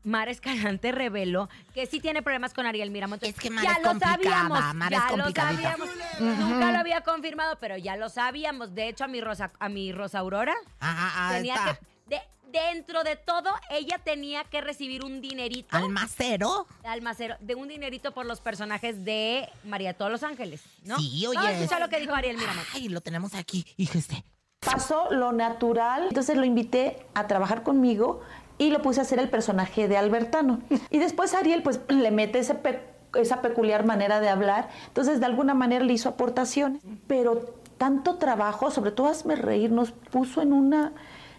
Mara 0.05 0.31
Escalante 0.31 0.93
reveló 0.93 1.49
que 1.75 1.85
sí 1.87 1.99
tiene 1.99 2.23
problemas 2.23 2.55
con 2.55 2.65
Ariel 2.65 2.93
Miramontes. 2.93 3.31
Es 3.31 3.35
que 3.35 3.51
Mara 3.51 3.67
ya 3.67 3.73
es 3.73 3.83
lo 3.95 3.99
sabíamos, 3.99 4.75
Mara 4.77 4.97
ya 4.99 5.07
es 5.11 5.17
lo 5.19 5.31
sabíamos. 5.33 5.89
Nunca 6.21 6.71
lo 6.73 6.79
había 6.79 7.01
confirmado, 7.01 7.59
pero 7.59 7.77
ya 7.77 7.97
lo 7.97 8.09
sabíamos. 8.09 8.73
De 8.73 8.89
hecho, 8.89 9.03
a 9.03 9.09
mi 9.09 9.21
Rosa, 9.21 9.51
a 9.59 9.69
mi 9.69 9.91
Rosa 9.91 10.21
Aurora 10.21 10.55
Ah, 10.81 11.13
ah, 11.29 11.33
tenía 11.35 11.55
está. 11.57 11.75
que 11.75 11.81
de, 12.07 12.21
dentro 12.51 13.05
de 13.05 13.17
todo, 13.17 13.51
ella 13.71 13.99
tenía 14.05 14.45
que 14.45 14.61
recibir 14.61 15.05
un 15.05 15.21
dinerito. 15.21 15.77
Almacero. 15.77 16.67
Almacero, 16.85 17.37
de 17.41 17.55
un 17.55 17.69
dinerito 17.69 18.13
por 18.13 18.27
los 18.27 18.41
personajes 18.41 19.05
de 19.05 19.49
María 19.65 19.89
de 19.89 19.95
todos 19.95 20.11
los 20.11 20.23
Ángeles, 20.23 20.63
¿no? 20.85 20.99
Sí, 20.99 21.27
oye. 21.27 21.37
Vamos 21.37 21.51
a 21.51 21.55
escuchar 21.55 21.81
lo 21.81 21.89
que 21.89 21.99
dijo 22.01 22.15
Ariel 22.15 22.37
Miramón. 22.39 22.65
Ay, 22.75 22.89
lo 22.89 23.01
tenemos 23.01 23.35
aquí, 23.35 23.65
fíjese. 23.77 24.25
Pasó 24.61 25.11
lo 25.11 25.33
natural, 25.33 26.07
entonces 26.09 26.37
lo 26.37 26.45
invité 26.45 27.07
a 27.15 27.27
trabajar 27.27 27.63
conmigo 27.63 28.23
y 28.59 28.71
lo 28.71 28.81
puse 28.83 29.01
a 29.01 29.03
hacer 29.03 29.19
el 29.19 29.29
personaje 29.29 29.87
de 29.87 29.97
Albertano. 29.97 30.61
Y 30.91 30.99
después 30.99 31.35
Ariel 31.35 31.63
pues 31.63 31.81
le 31.89 32.11
mete 32.11 32.39
ese 32.39 32.55
pe- 32.55 32.83
esa 33.15 33.43
peculiar 33.43 33.85
manera 33.87 34.19
de 34.21 34.29
hablar, 34.29 34.69
entonces 34.89 35.21
de 35.21 35.27
alguna 35.27 35.55
manera 35.55 35.85
le 35.85 35.93
hizo 35.93 36.09
aportaciones, 36.09 36.83
pero 37.07 37.55
tanto 37.79 38.17
trabajo, 38.17 38.71
sobre 38.71 38.91
todo 38.91 39.09
hazme 39.09 39.37
reír, 39.37 39.71
nos 39.71 39.93
puso 39.93 40.43
en 40.43 40.53
una 40.53 40.93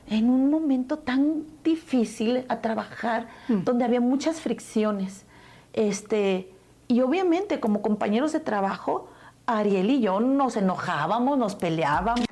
en 0.10 0.30
un 0.30 0.50
momento 0.50 1.00
tan 1.00 1.44
difícil 1.64 2.46
a 2.50 2.62
trabajar, 2.62 3.28
donde 3.48 3.86
había 3.86 4.02
muchas 4.02 4.42
fricciones. 4.42 5.26
Este, 5.74 6.52
y 6.88 7.02
obviamente 7.02 7.60
como 7.60 7.82
compañeros 7.82 8.32
de 8.32 8.40
trabajo, 8.40 9.10
Ariel 9.46 9.90
y 9.90 10.02
yo 10.02 10.20
nos 10.20 10.56
enojábamos, 10.56 11.38
nos 11.38 11.56
peleábamos. 11.56 12.27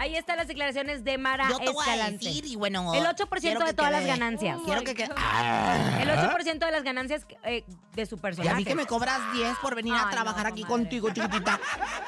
Ahí 0.00 0.16
están 0.16 0.38
las 0.38 0.48
declaraciones 0.48 1.04
de 1.04 1.18
Mara 1.18 1.46
Yo 1.50 1.58
te 1.58 1.68
voy 1.70 1.84
a 1.86 1.94
Escalante. 1.94 2.24
decir 2.24 2.46
y 2.46 2.56
bueno. 2.56 2.94
El 2.94 3.04
8% 3.04 3.38
quiero 3.38 3.60
de 3.60 3.66
que 3.66 3.74
todas 3.74 3.92
las 3.92 4.06
ganancias. 4.06 4.58
Quiero 4.64 4.82
que 4.82 4.94
quede. 4.94 5.10
Ah. 5.14 5.98
El 6.00 6.08
8% 6.08 6.58
de 6.58 6.70
las 6.72 6.82
ganancias 6.84 7.26
eh, 7.44 7.64
de 7.94 8.06
su 8.06 8.14
Y 8.14 8.18
a 8.18 8.22
personaje. 8.22 8.56
mí 8.56 8.64
que 8.64 8.74
me 8.74 8.86
cobras 8.86 9.20
10 9.34 9.58
por 9.60 9.74
venir 9.74 9.92
a 9.92 10.08
trabajar 10.08 10.44
no, 10.44 10.52
aquí 10.52 10.64
contigo, 10.64 11.10
chiquitita. 11.10 11.60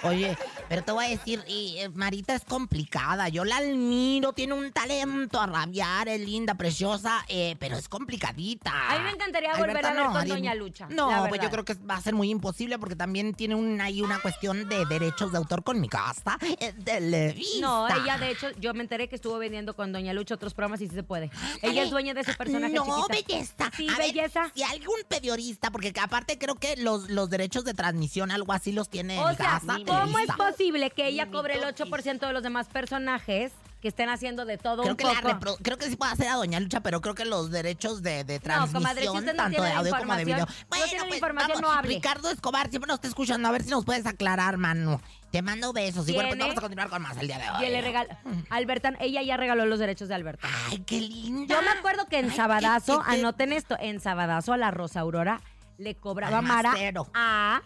Oye, 0.04 0.38
pero 0.70 0.82
te 0.82 0.90
voy 0.92 1.04
a 1.04 1.08
decir, 1.10 1.44
y, 1.46 1.76
eh, 1.80 1.90
Marita 1.90 2.34
es 2.34 2.44
complicada. 2.46 3.28
Yo 3.28 3.44
la 3.44 3.58
admiro, 3.58 4.32
tiene 4.32 4.54
un 4.54 4.72
talento 4.72 5.38
a 5.38 5.46
rabiar, 5.46 6.08
es 6.08 6.20
linda, 6.20 6.54
preciosa, 6.54 7.26
eh, 7.28 7.56
pero 7.58 7.76
es 7.76 7.90
complicadita. 7.90 8.72
A 8.90 8.96
mí 8.98 9.04
me 9.04 9.10
encantaría 9.10 9.54
volver 9.54 9.84
a 9.84 9.92
ver 9.92 10.04
con 10.06 10.28
Doña 10.28 10.54
Lucha, 10.54 10.86
No, 10.88 11.26
pues 11.28 11.42
yo 11.42 11.50
creo 11.50 11.66
que 11.66 11.74
va 11.74 11.96
a 11.96 12.00
ser 12.00 12.14
muy 12.14 12.30
imposible 12.30 12.78
porque 12.78 12.96
también 12.96 13.34
tiene 13.34 13.54
un, 13.54 13.82
ahí 13.82 14.00
una 14.00 14.18
cuestión 14.20 14.66
de 14.66 14.86
derechos 14.86 15.30
de 15.30 15.36
autor 15.36 15.62
con 15.62 15.78
mi 15.78 15.90
casa. 15.90 16.38
eh, 16.58 16.72
Televisa. 16.84 17.81
No, 17.88 18.02
ella 18.02 18.18
de 18.18 18.30
hecho, 18.30 18.50
yo 18.60 18.74
me 18.74 18.82
enteré 18.82 19.08
que 19.08 19.14
estuvo 19.16 19.38
vendiendo 19.38 19.74
con 19.74 19.92
Doña 19.92 20.12
Lucha 20.12 20.34
otros 20.34 20.54
programas 20.54 20.80
y 20.80 20.88
sí 20.88 20.94
se 20.94 21.02
puede. 21.02 21.30
Ella 21.62 21.82
es 21.84 21.90
dueña 21.90 22.14
de 22.14 22.24
su 22.24 22.34
personaje 22.34 22.74
No, 22.74 22.84
chiquita. 22.84 23.32
belleza. 23.34 23.70
Sí, 23.76 23.86
A 23.88 23.96
ver, 23.98 24.12
belleza. 24.12 24.50
si 24.54 24.62
algún 24.62 24.96
periodista, 25.08 25.70
porque 25.70 25.92
aparte 26.00 26.38
creo 26.38 26.54
que 26.56 26.76
los, 26.76 27.08
los 27.10 27.30
derechos 27.30 27.64
de 27.64 27.74
transmisión, 27.74 28.30
algo 28.30 28.52
así 28.52 28.72
los 28.72 28.88
tiene 28.88 29.18
O 29.18 29.30
en 29.30 29.36
sea, 29.36 29.60
casa. 29.60 29.76
¿cómo 29.86 30.18
es 30.18 30.30
posible 30.36 30.90
que 30.90 31.06
ella 31.08 31.30
cobre 31.30 31.54
el 31.54 31.62
8% 31.64 32.18
de 32.26 32.32
los 32.32 32.42
demás 32.42 32.66
personajes 32.68 33.52
que 33.82 33.88
estén 33.88 34.08
haciendo 34.08 34.44
de 34.44 34.58
todo 34.58 34.82
Creo 34.82 34.92
un 34.92 34.96
que, 34.96 35.04
poco? 35.34 35.58
creo 35.60 35.76
que 35.76 35.90
sí 35.90 35.96
puede 35.96 36.12
hacer 36.12 36.28
a 36.28 36.36
Doña 36.36 36.60
Lucha, 36.60 36.80
pero 36.80 37.00
creo 37.00 37.16
que 37.16 37.24
los 37.24 37.50
derechos 37.50 38.00
de, 38.00 38.22
de 38.22 38.34
No, 38.34 38.40
transmisión, 38.40 38.80
comadre, 38.82 39.02
si 39.02 39.08
usted 39.08 39.32
no 39.32 39.36
tanto 39.36 39.50
tiene 39.56 39.66
de 39.66 39.72
audio 39.74 39.96
como 39.98 40.14
de 40.14 40.24
video. 40.24 40.38
información, 40.46 40.68
no 40.70 40.86
tiene 40.86 41.08
la 41.10 41.14
información, 41.16 41.48
vamos, 41.48 41.60
no 41.62 41.72
hable. 41.78 41.94
Ricardo 41.96 42.30
Escobar 42.30 42.70
siempre 42.70 42.86
nos 42.86 42.94
está 42.94 43.08
escuchando, 43.08 43.48
a 43.48 43.50
ver 43.50 43.64
si 43.64 43.70
nos 43.70 43.84
puedes 43.84 44.06
aclarar, 44.06 44.56
mano. 44.56 45.02
Te 45.32 45.42
mando 45.42 45.72
besos. 45.72 46.08
Y 46.08 46.12
bueno, 46.12 46.28
pues 46.28 46.38
vamos 46.38 46.56
a 46.56 46.60
continuar 46.60 46.88
con 46.90 47.02
más 47.02 47.16
el 47.16 47.26
día 47.26 47.38
de 47.38 47.44
Y 47.44 47.64
hoy. 47.66 47.70
le 47.72 47.80
regala. 47.80 48.18
Albertan, 48.50 48.96
ella 49.00 49.20
ya 49.22 49.36
regaló 49.36 49.66
los 49.66 49.80
derechos 49.80 50.08
de 50.08 50.14
Albertan. 50.14 50.48
Ay, 50.70 50.78
qué 50.86 51.00
linda. 51.00 51.52
Yo 51.52 51.60
me 51.62 51.70
acuerdo 51.70 52.06
que 52.06 52.18
en 52.20 52.30
Ay, 52.30 52.36
Sabadazo, 52.36 52.98
qué- 53.00 53.04
qué- 53.06 53.10
qué- 53.16 53.20
anoten 53.20 53.52
esto, 53.52 53.76
en 53.80 53.98
Sabadazo 53.98 54.52
a 54.52 54.58
la 54.58 54.70
Rosa 54.70 55.00
Aurora 55.00 55.40
le 55.78 55.96
cobraba. 55.96 56.40
Mara 56.40 56.72
a 57.14 57.62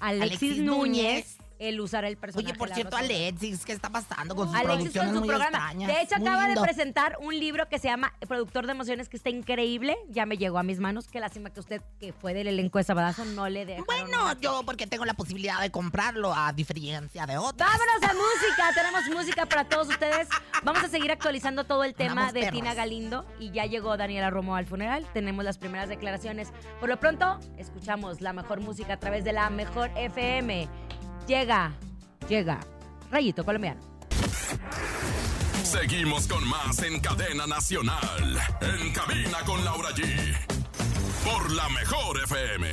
Alexis, 0.00 0.22
Alexis 0.22 0.58
Núñez, 0.62 0.66
Núñez. 0.68 1.38
El 1.58 1.80
usar 1.80 2.04
el 2.04 2.16
personaje. 2.16 2.50
Oye, 2.50 2.58
por 2.58 2.70
cierto. 2.70 2.96
Alexis, 2.96 3.64
¿qué 3.64 3.72
está 3.72 3.90
pasando 3.90 4.34
con 4.34 4.48
sus 4.48 4.56
Alexis 4.56 4.76
producciones 4.76 5.08
con 5.10 5.14
su 5.14 5.20
muy 5.20 5.28
programa. 5.28 5.58
extrañas? 5.58 5.88
De 5.88 6.02
hecho, 6.02 6.16
acaba 6.16 6.46
lindo. 6.46 6.60
de 6.60 6.66
presentar 6.66 7.16
un 7.20 7.38
libro 7.38 7.68
que 7.68 7.78
se 7.78 7.88
llama 7.88 8.12
Productor 8.26 8.66
de 8.66 8.72
Emociones, 8.72 9.08
que 9.08 9.16
está 9.16 9.30
increíble. 9.30 9.96
Ya 10.08 10.26
me 10.26 10.36
llegó 10.36 10.58
a 10.58 10.62
mis 10.62 10.80
manos. 10.80 11.08
Qué 11.08 11.20
lástima 11.20 11.50
que 11.50 11.60
usted, 11.60 11.82
que 12.00 12.12
fue 12.12 12.34
del 12.34 12.48
elenco 12.48 12.78
de 12.78 12.84
Sabadazo, 12.84 13.24
no 13.24 13.48
le 13.48 13.66
dejaron. 13.66 13.86
Bueno, 13.86 14.32
yo 14.40 14.62
porque 14.64 14.86
tengo 14.86 15.04
la 15.04 15.14
posibilidad 15.14 15.60
de 15.60 15.70
comprarlo, 15.70 16.34
a 16.34 16.52
diferencia 16.52 17.26
de 17.26 17.38
otras. 17.38 17.68
Vámonos 17.70 18.02
a 18.02 18.14
música, 18.14 18.72
tenemos 18.74 19.02
música 19.08 19.46
para 19.46 19.64
todos 19.64 19.88
ustedes. 19.88 20.28
Vamos 20.62 20.82
a 20.82 20.88
seguir 20.88 21.10
actualizando 21.12 21.64
todo 21.64 21.84
el 21.84 21.94
tema 21.94 22.12
Andamos 22.12 22.32
de. 22.34 22.50
Tina 22.50 22.74
Galindo 22.74 23.26
y 23.38 23.50
ya 23.50 23.66
llegó 23.66 23.96
Daniela 23.96 24.30
Romo 24.30 24.56
al 24.56 24.66
funeral. 24.66 25.06
Tenemos 25.12 25.44
las 25.44 25.58
primeras 25.58 25.88
declaraciones. 25.88 26.52
Por 26.80 26.88
lo 26.88 26.98
pronto, 26.98 27.38
escuchamos 27.56 28.20
la 28.20 28.32
mejor 28.32 28.60
música 28.60 28.94
a 28.94 28.98
través 28.98 29.24
de 29.24 29.32
la 29.32 29.50
mejor 29.50 29.90
FM. 29.96 30.68
Llega, 31.28 31.72
llega, 32.26 32.58
Rayito 33.10 33.44
Colombiano. 33.44 33.80
Seguimos 35.62 36.26
con 36.26 36.48
más 36.48 36.82
en 36.82 36.98
cadena 37.00 37.46
nacional. 37.46 38.38
En 38.62 38.92
cabina 38.94 39.38
con 39.44 39.62
Laura 39.62 39.90
G. 39.90 40.02
Por 41.30 41.52
la 41.52 41.68
mejor 41.68 42.18
FM. 42.24 42.66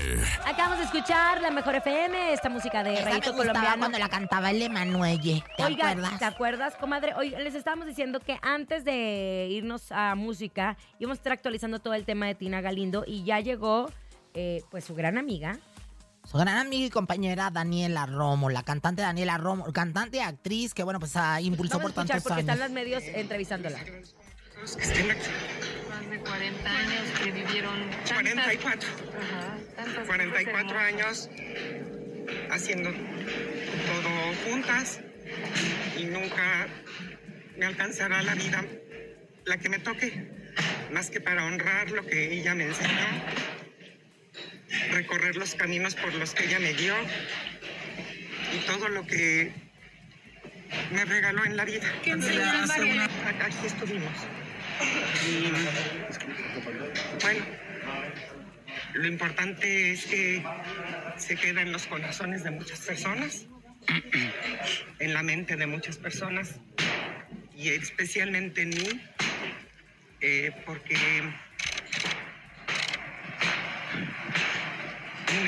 Acabamos 0.45 0.77
de 0.77 0.85
escuchar 0.85 1.41
la 1.41 1.51
mejor 1.51 1.75
FM, 1.75 2.31
esta 2.31 2.47
música 2.47 2.81
de 2.85 2.93
Esa 2.93 3.03
me 3.03 3.09
Rayito 3.11 3.33
gustaba 3.33 3.49
Colombiano. 3.51 3.79
cuando 3.79 3.99
la 3.99 4.07
cantaba 4.07 4.51
el 4.51 4.61
Emanuelle. 4.61 5.43
¿Te 5.57 5.65
Oiga, 5.65 5.89
acuerdas? 5.89 6.19
¿te 6.19 6.25
acuerdas, 6.25 6.75
comadre? 6.77 7.13
Hoy 7.15 7.31
les 7.31 7.55
estábamos 7.55 7.85
diciendo 7.87 8.21
que 8.21 8.39
antes 8.41 8.85
de 8.85 9.49
irnos 9.51 9.91
a 9.91 10.15
música 10.15 10.77
íbamos 10.99 11.17
a 11.17 11.19
estar 11.19 11.33
actualizando 11.33 11.79
todo 11.79 11.93
el 11.93 12.05
tema 12.05 12.27
de 12.27 12.35
Tina 12.35 12.61
Galindo 12.61 13.03
y 13.05 13.25
ya 13.25 13.41
llegó 13.41 13.91
eh, 14.33 14.61
pues 14.71 14.85
su 14.85 14.95
gran 14.95 15.17
amiga. 15.17 15.59
Su 16.25 16.37
gran 16.37 16.57
amiga 16.57 16.87
y 16.87 16.89
compañera 16.89 17.49
Daniela 17.51 18.05
Romo, 18.05 18.49
la 18.49 18.63
cantante 18.63 19.01
Daniela 19.01 19.37
Romo, 19.37 19.71
cantante 19.71 20.17
y 20.17 20.19
actriz 20.21 20.73
que, 20.73 20.83
bueno, 20.83 20.99
pues 20.99 21.15
ah, 21.15 21.39
impulsó 21.41 21.77
Vamos 21.77 21.91
a 21.91 21.95
por 21.95 22.03
escuchar 22.03 22.21
tantos 22.21 22.23
porque 22.23 22.41
están 22.41 22.57
años. 22.57 22.69
los 22.69 22.73
medios 22.73 23.03
entrevistándola. 23.03 23.79
que 23.83 24.81
estén 24.81 25.11
aquí. 25.11 25.29
Más 25.89 26.09
de 26.09 26.19
40 26.19 26.69
años 26.69 27.19
que 27.23 27.31
vivieron 27.31 27.89
tantas, 28.07 28.15
44. 28.15 28.89
ajá, 28.89 29.57
tantas 29.75 30.07
44 30.07 30.65
cosas 30.67 30.93
años 30.93 31.29
haciendo 32.51 32.89
todo 32.89 34.51
juntas 34.51 34.99
y 35.97 36.05
nunca 36.05 36.67
me 37.57 37.65
alcanzará 37.67 38.23
la 38.23 38.33
vida 38.35 38.65
la 39.45 39.57
que 39.57 39.69
me 39.69 39.77
toque, 39.79 40.31
más 40.91 41.09
que 41.11 41.21
para 41.21 41.45
honrar 41.45 41.91
lo 41.91 42.03
que 42.05 42.33
ella 42.33 42.55
me 42.55 42.65
enseñó, 42.65 42.89
recorrer 44.91 45.35
los 45.35 45.55
caminos 45.55 45.95
por 45.95 46.13
los 46.15 46.33
que 46.33 46.45
ella 46.45 46.59
me 46.59 46.73
dio 46.73 46.95
y 48.53 48.65
todo 48.65 48.89
lo 48.89 49.05
que 49.05 49.51
me 50.91 51.05
regaló 51.05 51.45
en 51.45 51.57
la 51.57 51.65
vida. 51.65 51.87
Aquí 53.39 53.65
estuvimos. 53.65 54.13
Y 55.27 55.51
bueno, 57.21 57.45
lo 58.93 59.07
importante 59.07 59.91
es 59.91 60.05
que 60.05 60.43
se 61.17 61.35
queda 61.35 61.61
en 61.61 61.71
los 61.71 61.85
corazones 61.87 62.43
de 62.43 62.51
muchas 62.51 62.79
personas, 62.81 63.45
en 64.99 65.13
la 65.13 65.23
mente 65.23 65.55
de 65.55 65.67
muchas 65.67 65.97
personas 65.97 66.55
y 67.55 67.69
especialmente 67.69 68.63
en 68.63 68.69
mí, 68.69 69.01
eh, 70.21 70.51
porque 70.65 70.95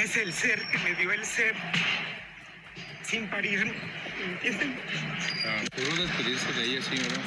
es 0.04 0.18
el 0.18 0.34
ser 0.34 0.60
que 0.72 0.78
me 0.80 0.96
dio 0.96 1.12
el 1.12 1.26
ser 1.26 1.56
sin 3.04 3.30
parir, 3.30 3.66
¿me 3.66 4.34
entienden? 4.34 4.76
Pudo 5.76 6.04
despedirse 6.04 6.52
de 6.54 6.64
ella, 6.66 6.82
sí, 6.82 6.98
¿verdad? 6.98 7.22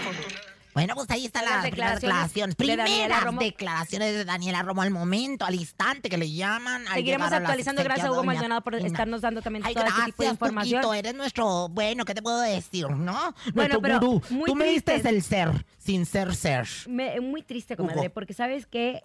Afortunadamente. 0.00 0.42
Bueno, 0.74 0.94
pues 0.94 1.10
ahí 1.10 1.26
están 1.26 1.44
Las 1.44 1.52
las, 1.56 1.66
primeras 1.70 2.00
declaraciones 2.00 2.56
declaraciones. 2.56 2.56
de 2.56 2.76
Daniela 2.76 2.84
Primeras 3.04 3.24
Romo. 3.24 3.40
declaraciones 3.42 4.14
de 4.14 4.24
Daniela 4.24 4.62
Romo 4.62 4.80
al 4.82 4.90
momento, 4.90 5.44
al 5.44 5.54
instante 5.54 6.08
que 6.08 6.16
le 6.16 6.32
llaman. 6.32 6.88
al 6.88 6.94
Seguiremos 6.94 7.30
actualizando. 7.30 7.84
Gracias 7.84 8.06
a 8.08 8.12
Hugo 8.12 8.24
Maldonado 8.24 8.62
por 8.62 8.74
estarnos 8.76 9.20
dando 9.20 9.42
también 9.42 9.64
Ay, 9.66 9.74
todo 9.74 9.84
este 9.84 9.96
tipo 10.06 10.06
de 10.06 10.28
gracias, 10.28 10.32
información. 10.32 10.80
Tuquito, 10.80 10.94
eres 10.94 11.14
nuestro, 11.14 11.68
bueno, 11.68 12.06
¿qué 12.06 12.14
te 12.14 12.22
puedo 12.22 12.40
decir, 12.40 12.88
no? 12.88 13.34
Bueno, 13.52 13.78
nuestro 13.78 13.82
pero 13.82 14.00
gurú. 14.00 14.22
muy 14.30 14.46
Tú 14.46 14.54
me 14.54 14.64
diste 14.64 14.96
el 14.96 15.22
ser, 15.22 15.50
sin 15.78 16.06
ser 16.06 16.34
ser. 16.34 16.66
Me- 16.88 17.20
muy 17.20 17.42
triste, 17.42 17.76
comadre, 17.76 18.00
Hugo. 18.00 18.10
porque 18.14 18.32
sabes 18.32 18.66
que 18.66 19.02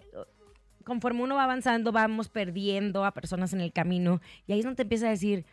conforme 0.88 1.22
uno 1.22 1.36
va 1.36 1.44
avanzando, 1.44 1.92
vamos 1.92 2.28
perdiendo 2.28 3.04
a 3.04 3.12
personas 3.12 3.52
en 3.52 3.60
el 3.60 3.72
camino. 3.72 4.20
Y 4.48 4.52
ahí 4.52 4.58
es 4.58 4.64
donde 4.64 4.76
te 4.76 4.82
empieza 4.82 5.06
a 5.06 5.10
decir, 5.10 5.46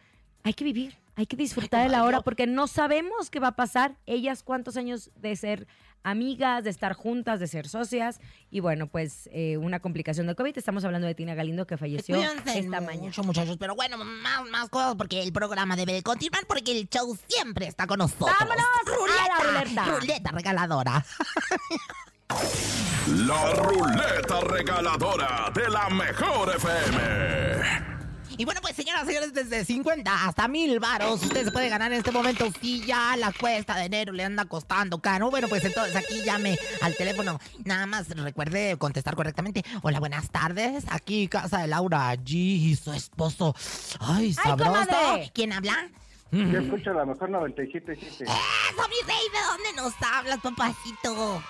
hay 0.44 0.54
que 0.54 0.64
vivir, 0.64 0.98
hay 1.16 1.28
que 1.28 1.36
disfrutar 1.36 1.84
de 1.84 1.90
la 1.90 2.04
hora, 2.04 2.22
porque 2.22 2.48
no 2.48 2.66
sabemos 2.68 3.30
qué 3.30 3.40
va 3.40 3.50
a 3.50 3.56
pasar. 3.56 3.96
Ellas 4.08 4.42
cuántos 4.42 4.78
años 4.78 5.12
de 5.16 5.36
ser 5.36 5.68
amigas, 6.04 6.64
de 6.64 6.70
estar 6.70 6.94
juntas, 6.94 7.40
de 7.40 7.48
ser 7.48 7.68
socias. 7.68 8.22
Y 8.50 8.60
bueno, 8.62 8.88
pues 8.88 9.30
eh, 9.34 9.58
una 9.58 9.80
complicación 9.80 10.28
del 10.28 10.36
COVID. 10.36 10.58
Estamos 10.58 10.86
hablando 10.86 11.08
de 11.08 11.16
Tina 11.16 11.36
Galindo, 11.36 11.68
que 11.68 11.78
falleció 11.78 12.16
Cuídense 12.16 12.60
esta 12.60 12.80
mañana. 12.80 13.08
mucho, 13.08 13.24
muchachos. 13.24 13.58
Pero 13.58 13.76
bueno, 13.76 13.98
más, 13.98 14.50
más 14.50 14.70
cosas 14.70 14.96
porque 14.96 15.22
el 15.22 15.34
programa 15.34 15.76
debe 15.76 15.94
de 15.94 16.04
continuar 16.04 16.46
porque 16.48 16.80
el 16.80 16.88
show 16.90 17.18
siempre 17.28 17.68
está 17.68 17.88
con 17.88 17.98
nosotros. 17.98 18.30
¡Vámonos 18.40 18.64
a 18.64 18.90
la 18.90 19.56
ruleta! 19.58 19.86
Ruleta 20.00 20.32
regaladora. 20.32 21.06
La 22.30 23.54
ruleta 23.54 24.42
regaladora 24.42 25.52
de 25.54 25.70
la 25.70 25.90
mejor 25.90 26.56
FM. 26.56 27.96
Y 28.38 28.44
bueno, 28.44 28.60
pues 28.62 28.76
señoras 28.76 29.04
y 29.04 29.08
señores, 29.08 29.34
desde 29.34 29.64
50 29.64 30.26
hasta 30.26 30.48
mil 30.50 30.80
varos, 30.80 31.24
usted 31.24 31.46
se 31.46 31.52
puede 31.52 31.70
ganar 31.70 31.94
en 31.94 32.00
este 32.00 32.12
momento 32.12 32.48
si 32.60 32.86
ya 32.86 33.16
la 33.16 33.32
cuesta 33.32 33.76
de 33.76 33.86
enero 33.86 34.12
le 34.12 34.26
anda 34.26 34.44
costando 34.46 35.00
caro. 35.00 35.30
Bueno, 35.30 35.48
pues 35.48 35.64
entonces 35.64 35.96
aquí 35.96 36.24
llame 36.24 36.58
al 36.82 36.96
teléfono. 36.96 37.40
Nada 37.64 37.86
más 37.86 38.10
recuerde 38.10 38.76
contestar 38.78 39.16
correctamente. 39.16 39.64
Hola, 39.84 40.00
buenas 40.00 40.30
tardes. 40.32 40.84
Aquí 40.90 41.28
casa 41.30 41.60
de 41.60 41.68
Laura 41.68 42.14
G 42.16 42.34
y 42.34 42.76
su 42.76 42.92
esposo. 42.92 43.56
Ay, 44.02 44.34
sabroso. 44.34 44.72
comadre! 44.72 45.32
¿Quién 45.34 45.54
habla? 45.54 45.90
Yo 46.32 46.60
escucho 46.60 46.92
la 46.92 47.06
mejor 47.06 47.30
97.7 47.30 47.94
Eso, 47.94 48.24
mi 48.24 49.08
rey, 49.08 49.24
¿de 49.32 49.42
dónde 49.48 49.74
nos 49.78 49.94
hablas, 50.02 50.40
papacito? 50.40 51.42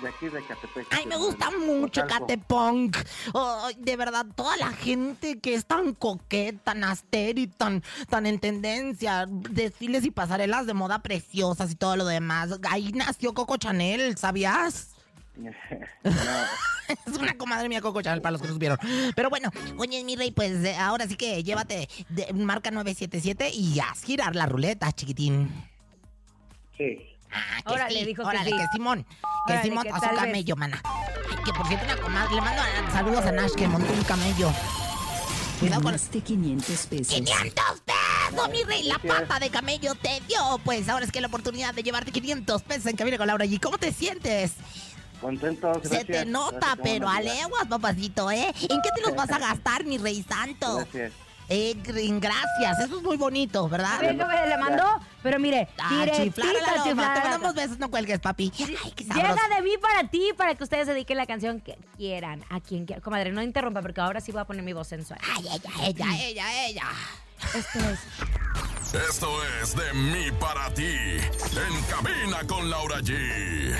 De 0.00 0.08
aquí 0.08 0.28
de 0.28 0.44
Catepec. 0.44 0.86
Ay, 0.90 1.06
me 1.06 1.16
gusta 1.16 1.50
mucho. 1.50 2.06
Catepunk. 2.06 2.96
Ay, 3.34 3.76
de 3.78 3.96
verdad, 3.96 4.26
toda 4.34 4.56
la 4.56 4.72
gente 4.72 5.38
que 5.38 5.54
es 5.54 5.66
tan 5.66 5.94
coqueta, 5.94 6.72
tan 6.72 6.84
asteri, 6.84 7.46
tan, 7.46 7.82
tan 8.08 8.26
en 8.26 8.38
tendencia, 8.38 9.26
desfiles 9.28 10.04
y 10.04 10.10
pasarelas 10.10 10.66
de 10.66 10.74
moda 10.74 11.02
preciosas 11.02 11.70
y 11.70 11.74
todo 11.74 11.96
lo 11.96 12.06
demás. 12.06 12.58
Ahí 12.68 12.92
nació 12.92 13.34
Coco 13.34 13.56
Chanel, 13.56 14.16
¿sabías? 14.16 14.90
No, 15.36 15.50
Es 17.06 17.16
una 17.16 17.34
comadre 17.34 17.68
mía 17.68 17.80
Coco 17.80 18.02
Chanel 18.02 18.20
para 18.20 18.32
los 18.32 18.42
que 18.42 18.48
no 18.48 18.54
supieron. 18.54 18.78
Pero 19.14 19.30
bueno, 19.30 19.50
oye, 19.76 20.02
mi 20.02 20.16
rey, 20.16 20.32
pues 20.32 20.64
eh, 20.64 20.74
ahora 20.76 21.06
sí 21.06 21.16
que 21.16 21.42
llévate 21.44 21.88
de 22.08 22.32
marca 22.32 22.70
977 22.72 23.50
y 23.54 23.78
haz 23.78 24.02
girar 24.02 24.34
la 24.34 24.46
ruleta, 24.46 24.90
chiquitín. 24.92 25.50
sí. 26.76 27.09
Ah, 27.32 27.62
que 27.66 27.72
Órale, 27.72 27.98
sí, 28.00 28.04
dijo 28.06 28.22
que 28.22 28.28
órale, 28.28 28.50
sí. 28.50 28.56
que 28.56 28.66
Simón, 28.72 29.04
que 29.46 29.52
Órale, 29.52 29.62
Simón 29.68 29.82
que 29.84 29.90
a 29.90 29.94
su 29.94 30.00
tal 30.00 30.10
vez. 30.10 30.20
camello, 30.20 30.56
mana. 30.56 30.82
Ay, 30.84 31.36
que 31.44 31.52
por 31.52 31.66
cierto, 31.68 31.84
una 31.86 31.96
comadre, 32.02 32.34
le 32.34 32.40
mando 32.40 32.62
a- 32.62 32.90
saludos 32.92 33.24
a 33.26 33.32
Nash 33.32 33.52
que 33.52 33.68
montó 33.68 33.92
un 33.92 34.02
camello. 34.04 34.52
Cuidado 35.60 35.82
con 35.82 35.92
los 35.92 36.00
Ganaste 36.00 36.20
500 36.22 36.86
pesos. 36.86 37.14
500 37.14 37.64
pesos, 37.84 38.48
mi 38.50 38.62
rey, 38.62 38.82
la 38.84 38.98
pata 38.98 39.38
de 39.38 39.50
camello 39.50 39.94
te 39.94 40.20
dio. 40.26 40.58
Pues 40.64 40.88
ahora 40.88 41.04
es 41.04 41.12
que 41.12 41.20
la 41.20 41.26
oportunidad 41.26 41.74
de 41.74 41.82
llevarte 41.82 42.10
500 42.12 42.62
pesos 42.62 42.86
en 42.86 42.96
Cabina 42.96 43.18
con 43.18 43.26
Laura 43.26 43.44
G. 43.44 43.60
¿Cómo 43.60 43.76
te 43.76 43.92
sientes? 43.92 44.52
Contento, 45.20 45.68
gracias. 45.74 45.92
Se 45.98 46.04
te 46.06 46.24
nota, 46.24 46.58
Gracias, 46.60 46.78
pero 46.82 47.08
a 47.08 47.12
buenos 47.16 47.34
días. 47.34 47.44
leguas, 47.44 47.66
papacito, 47.68 48.30
¿eh? 48.30 48.46
¿En 48.62 48.80
qué 48.80 48.88
te 48.94 49.02
los 49.02 49.14
vas 49.14 49.30
a 49.30 49.38
gastar, 49.38 49.84
mi 49.84 49.98
rey 49.98 50.24
santo? 50.26 50.76
Gracias. 50.78 51.12
Eh, 51.52 51.74
gr- 51.82 52.20
gracias, 52.20 52.78
eso 52.86 52.98
es 52.98 53.02
muy 53.02 53.16
bonito, 53.16 53.68
¿verdad? 53.68 53.94
A 53.96 53.98
ver, 54.00 54.16
¿cómo 54.16 54.30
le 54.30 54.56
mandó? 54.56 54.84
Pero 55.20 55.40
mire, 55.40 55.68
Ah, 55.80 56.06
chiflar 56.14 56.54
a 56.56 56.76
la 56.76 56.84
loma. 56.86 57.14
Te 57.14 57.20
mandamos 57.28 57.54
besos, 57.56 57.78
no 57.80 57.90
cuelgues, 57.90 58.20
papi. 58.20 58.52
Ay, 58.84 58.92
qué. 58.94 59.02
Llega 59.04 59.34
de 59.56 59.62
mí 59.62 59.72
para 59.82 60.08
ti, 60.08 60.30
para 60.36 60.54
que 60.54 60.62
ustedes 60.62 60.86
dediquen 60.86 61.16
la 61.16 61.26
canción 61.26 61.60
que 61.60 61.76
quieran, 61.96 62.44
a 62.50 62.60
quien 62.60 62.86
quieran. 62.86 63.02
Comadre, 63.02 63.32
no 63.32 63.42
interrumpa, 63.42 63.82
porque 63.82 64.00
ahora 64.00 64.20
sí 64.20 64.30
voy 64.30 64.42
a 64.42 64.44
poner 64.44 64.62
mi 64.62 64.72
voz 64.72 64.86
sensual. 64.86 65.18
Ay, 65.36 65.44
ella, 65.52 65.70
ella, 65.82 66.06
ella, 66.24 66.66
ella. 66.66 66.84
Esto 67.54 67.78
es... 67.80 68.94
Esto 69.08 69.28
es 69.60 69.74
de 69.76 69.92
mí 69.94 70.30
para 70.38 70.72
ti. 70.74 70.84
En 70.84 71.82
cabina 71.90 72.46
con 72.46 72.70
Laura 72.70 72.98
G. 73.00 73.74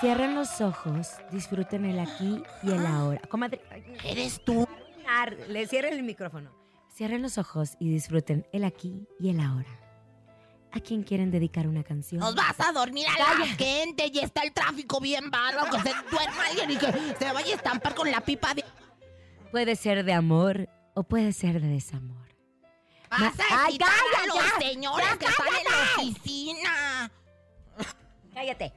Cierren 0.00 0.34
los 0.34 0.60
ojos, 0.60 1.08
disfruten 1.30 1.86
el 1.86 1.98
aquí 1.98 2.42
y 2.62 2.70
el 2.72 2.84
ahora. 2.86 3.20
Comadre, 3.30 3.62
¿Eres 4.04 4.42
tú? 4.44 4.68
ar- 5.08 5.36
le 5.48 5.66
cierren 5.66 5.94
el 5.94 6.02
micrófono. 6.02 6.50
Cierren 6.96 7.20
los 7.20 7.36
ojos 7.36 7.76
y 7.78 7.90
disfruten 7.90 8.46
el 8.52 8.64
aquí 8.64 9.06
y 9.20 9.28
el 9.30 9.40
ahora. 9.40 9.68
¿A 10.72 10.80
quién 10.80 11.02
quieren 11.02 11.30
dedicar 11.30 11.66
una 11.66 11.82
canción? 11.82 12.20
Nos 12.20 12.34
vas 12.34 12.58
a 12.58 12.72
dormir 12.72 13.06
a 13.08 13.18
la 13.18 13.46
gente 13.48 14.10
y 14.12 14.18
está 14.18 14.42
el 14.42 14.52
tráfico 14.52 14.98
bien 15.00 15.30
bárbaro. 15.30 15.70
Que 15.70 15.80
se 15.90 15.94
duerma 16.10 16.46
alguien 16.48 16.70
y 16.70 16.76
que 16.76 16.86
se 17.18 17.32
vaya 17.32 17.52
a 17.52 17.56
estampar 17.56 17.94
con 17.94 18.10
la 18.10 18.20
pipa 18.22 18.54
de... 18.54 18.64
Puede 19.50 19.76
ser 19.76 20.04
de 20.04 20.12
amor 20.14 20.68
o 20.94 21.02
puede 21.02 21.32
ser 21.32 21.60
de 21.60 21.68
desamor. 21.68 22.26
Vas 23.10 23.20
Ma- 23.20 23.44
a 23.50 23.64
Ay, 23.66 23.74
excitar 23.76 23.88
a 24.22 24.26
los 24.26 24.36
ya, 24.36 24.68
señores 24.68 25.06
ya, 25.10 25.18
que 25.18 25.26
están 25.26 25.46
en 25.48 25.52
la 25.64 25.70
cállate. 25.70 26.00
oficina. 26.02 27.12
Cállate. 28.34 28.72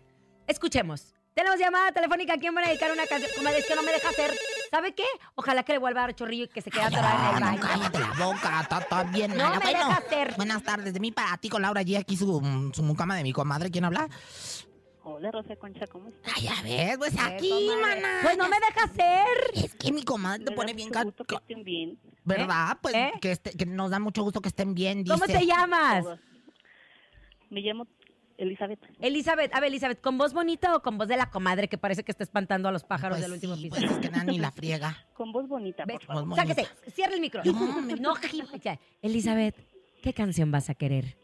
Escuchemos. 0.47 1.13
Tenemos 1.33 1.57
llamada 1.59 1.91
telefónica. 1.93 2.33
¿A 2.33 2.37
quién 2.37 2.53
van 2.53 2.65
a 2.65 2.67
dedicar 2.67 2.91
una 2.91 3.05
canción? 3.07 3.31
Comadre, 3.35 3.59
es 3.59 3.65
que 3.65 3.75
no 3.75 3.83
me 3.83 3.91
deja 3.93 4.09
hacer. 4.09 4.31
¿Sabe 4.71 4.93
qué? 4.93 5.05
Ojalá 5.35 5.63
que 5.63 5.73
le 5.73 5.79
vuelva 5.79 6.01
a 6.01 6.03
dar 6.07 6.15
chorrillo 6.15 6.45
y 6.45 6.47
que 6.47 6.61
se 6.61 6.69
quede 6.69 6.83
atorada 6.83 7.29
en 7.31 7.35
el 7.35 7.39
no, 7.41 7.45
baño. 7.47 7.61
cállate 7.61 7.99
la 7.99 8.13
boca, 8.25 8.61
está, 8.61 8.79
está 8.79 9.03
bien 9.05 9.35
No 9.35 9.49
me 9.49 9.57
Bueno, 9.59 9.79
deja 9.79 9.95
hacer. 9.97 10.33
buenas 10.35 10.63
tardes. 10.63 10.93
De 10.93 10.99
mí 10.99 11.11
para 11.11 11.37
ti 11.37 11.49
con 11.49 11.61
Laura 11.61 11.81
G. 11.81 11.97
Aquí 11.97 12.15
su, 12.15 12.71
su 12.73 12.83
mucama 12.83 13.15
de 13.15 13.23
mi 13.23 13.33
comadre. 13.33 13.71
¿Quién 13.71 13.85
habla? 13.85 14.07
Hola, 15.03 15.31
Rosa 15.31 15.55
Concha, 15.55 15.87
¿cómo 15.87 16.09
estás? 16.09 16.33
Ay, 16.37 16.47
a 16.47 16.61
ver, 16.61 16.99
pues 16.99 17.13
Eh, 17.15 17.19
aquí, 17.19 17.69
mana. 17.81 18.19
Pues 18.21 18.37
no 18.37 18.47
me 18.47 18.57
deja 18.59 18.83
hacer. 18.83 19.27
Es 19.55 19.73
que 19.75 19.91
mi 19.91 20.03
comadre 20.03 20.43
te 20.43 20.51
Me 20.51 20.55
pone 20.55 20.73
da 20.73 20.75
bien... 20.75 20.89
mucho 20.89 20.99
ca- 20.99 21.03
gusto 21.05 21.23
que 21.25 21.35
estén 21.35 21.63
bien. 21.63 21.99
¿Verdad? 22.25 22.77
Pues 22.81 22.93
¿Eh? 22.93 23.11
que, 23.19 23.31
este- 23.31 23.51
que 23.57 23.65
nos 23.65 23.89
da 23.89 23.97
mucho 23.97 24.21
gusto 24.21 24.39
que 24.41 24.49
estén 24.49 24.75
bien, 24.75 25.03
dice. 25.03 25.13
¿Cómo 25.13 25.25
te 25.25 25.45
llamas? 25.47 26.05
Me 27.49 27.61
llamo 27.61 27.87
Elizabeth. 28.39 28.79
Elizabeth, 29.01 29.53
a 29.53 29.59
ver, 29.59 29.67
Elizabeth, 29.69 30.01
¿con 30.01 30.17
voz 30.17 30.33
bonita 30.33 30.75
o 30.75 30.81
con 30.81 30.97
voz 30.97 31.07
de 31.07 31.17
la 31.17 31.29
comadre 31.29 31.67
que 31.67 31.77
parece 31.77 32.03
que 32.03 32.11
está 32.11 32.23
espantando 32.23 32.69
a 32.69 32.71
los 32.71 32.83
pájaros 32.83 33.17
Pues 33.17 33.23
del 33.23 33.33
último 33.33 33.55
sí, 33.55 33.63
piso? 33.69 33.75
Pues 33.77 33.91
es 33.91 33.97
que 33.99 34.09
nada 34.09 34.23
ni 34.23 34.39
la 34.39 34.51
friega. 34.51 34.95
Con 35.13 35.31
voz 35.33 35.47
bonita, 35.47 35.83
Ve, 35.85 35.93
por 35.95 36.03
favor. 36.03 36.25
Voz 36.25 36.35
Sáquese, 36.37 36.61
bonita. 36.63 36.91
cierra 36.91 37.13
el 37.15 37.21
micrófono. 37.21 37.59
No, 37.59 37.81
me- 37.81 37.95
No, 37.99 38.13
ya. 38.63 38.79
Elizabeth, 39.01 39.55
¿qué 40.01 40.13
canción 40.13 40.51
vas 40.51 40.69
a 40.69 40.73
querer? 40.75 41.17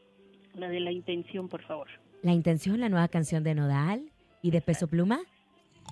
La 0.53 0.67
de 0.67 0.79
la 0.81 0.91
intención, 0.91 1.47
por 1.47 1.61
favor. 1.63 1.87
¿La 2.21 2.33
intención, 2.33 2.79
la 2.79 2.89
nueva 2.89 3.07
canción 3.07 3.43
de 3.43 3.55
Nodal 3.55 4.11
y 4.41 4.51
de 4.51 4.61
Peso 4.61 4.87
Pluma? 4.87 5.19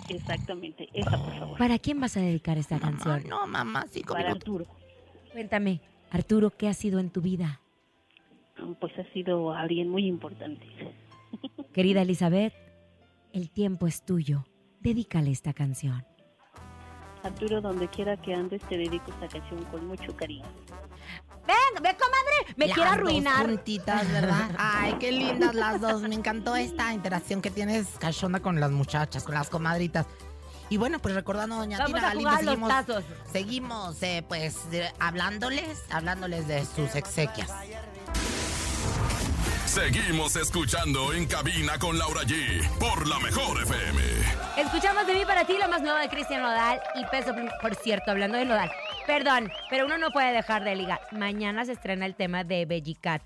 Exactamente, 0.10 0.90
esa, 0.94 1.12
por 1.24 1.38
favor. 1.38 1.58
¿Para 1.58 1.80
quién 1.80 2.00
vas 2.00 2.18
a 2.18 2.22
dedicar 2.22 2.58
esta 2.58 2.78
Mamá, 2.80 2.98
canción? 2.98 3.30
no, 3.30 3.46
mamá, 3.48 3.86
sí, 3.90 4.02
Para. 4.04 4.32
Arturo. 4.32 4.66
Cuéntame, 5.32 5.80
Arturo, 6.12 6.50
¿qué 6.52 6.68
ha 6.68 6.74
sido 6.74 7.00
en 7.00 7.10
tu 7.10 7.22
vida? 7.22 7.60
Pues 8.80 8.94
ha 9.00 9.14
sido 9.14 9.52
alguien 9.54 9.90
muy 9.90 10.06
importante. 10.08 10.66
Querida 11.74 12.02
Elizabeth, 12.02 12.54
el 13.34 13.50
tiempo 13.50 13.88
es 13.88 14.04
tuyo. 14.06 14.46
Dedícale 14.80 15.32
esta 15.32 15.54
canción. 15.54 16.06
Arturo, 17.24 17.62
donde 17.62 17.88
quiera 17.88 18.18
que 18.18 18.34
andes, 18.34 18.62
te 18.64 18.78
dedico 18.78 19.12
esta 19.12 19.28
canción 19.30 19.64
con 19.66 19.88
mucho 19.88 20.16
cariño. 20.16 20.46
Ven, 21.48 21.82
ve, 21.82 21.96
comadre, 21.98 22.54
me 22.58 22.68
Las 22.68 22.76
quiere 22.76 22.90
dos 22.90 22.98
arruinar. 23.00 23.46
juntitas, 23.46 24.12
¿verdad? 24.12 24.52
Ay, 24.58 24.96
qué 25.00 25.12
lindas 25.12 25.56
las 25.56 25.80
dos. 25.80 26.02
Me 26.02 26.16
encantó 26.16 26.56
esta 26.56 26.94
interacción 26.94 27.42
que 27.42 27.50
tienes 27.50 27.88
cachonda 27.98 28.42
con 28.42 28.60
las 28.60 28.72
muchachas, 28.72 29.24
con 29.24 29.36
las 29.36 29.50
comadritas. 29.50 30.06
Y 30.70 30.78
bueno, 30.78 31.00
pues 31.00 31.14
recordando 31.16 31.56
a 31.56 31.60
doña 31.60 31.78
Vamos 31.78 31.94
Tina 31.94 32.08
a 32.08 32.10
Galindo, 32.14 32.30
jugar 32.30 32.44
los 32.44 32.54
seguimos, 32.54 32.70
tazos. 32.70 33.04
seguimos 33.32 34.04
eh, 34.04 34.26
pues 34.28 34.58
hablándoles, 35.00 35.84
hablándoles 35.92 36.48
de 36.48 36.66
sus 36.66 36.96
exequias. 36.96 37.52
Seguimos 39.74 40.36
escuchando 40.36 41.14
en 41.14 41.26
cabina 41.26 41.80
con 41.80 41.98
Laura 41.98 42.22
G. 42.22 42.62
Por 42.78 43.08
la 43.08 43.18
mejor 43.18 43.60
FM. 43.64 44.02
Escuchamos 44.56 45.08
de 45.08 45.16
mí 45.16 45.26
para 45.26 45.46
ti 45.46 45.58
lo 45.60 45.68
más 45.68 45.82
nuevo 45.82 45.98
de 45.98 46.10
Cristian 46.10 46.44
Nodal 46.44 46.80
y 46.94 47.04
Peso. 47.06 47.34
Por 47.60 47.74
cierto, 47.74 48.12
hablando 48.12 48.38
de 48.38 48.46
Nodal, 48.46 48.72
perdón, 49.06 49.52
pero 49.70 49.86
uno 49.86 49.98
no 49.98 50.12
puede 50.12 50.32
dejar 50.34 50.63
de 50.63 50.76
ligar. 50.76 51.00
Mañana 51.12 51.66
se 51.66 51.74
estrena 51.74 52.06
el 52.06 52.16
tema 52.16 52.44
de 52.44 52.66
Bellicat. 52.66 53.22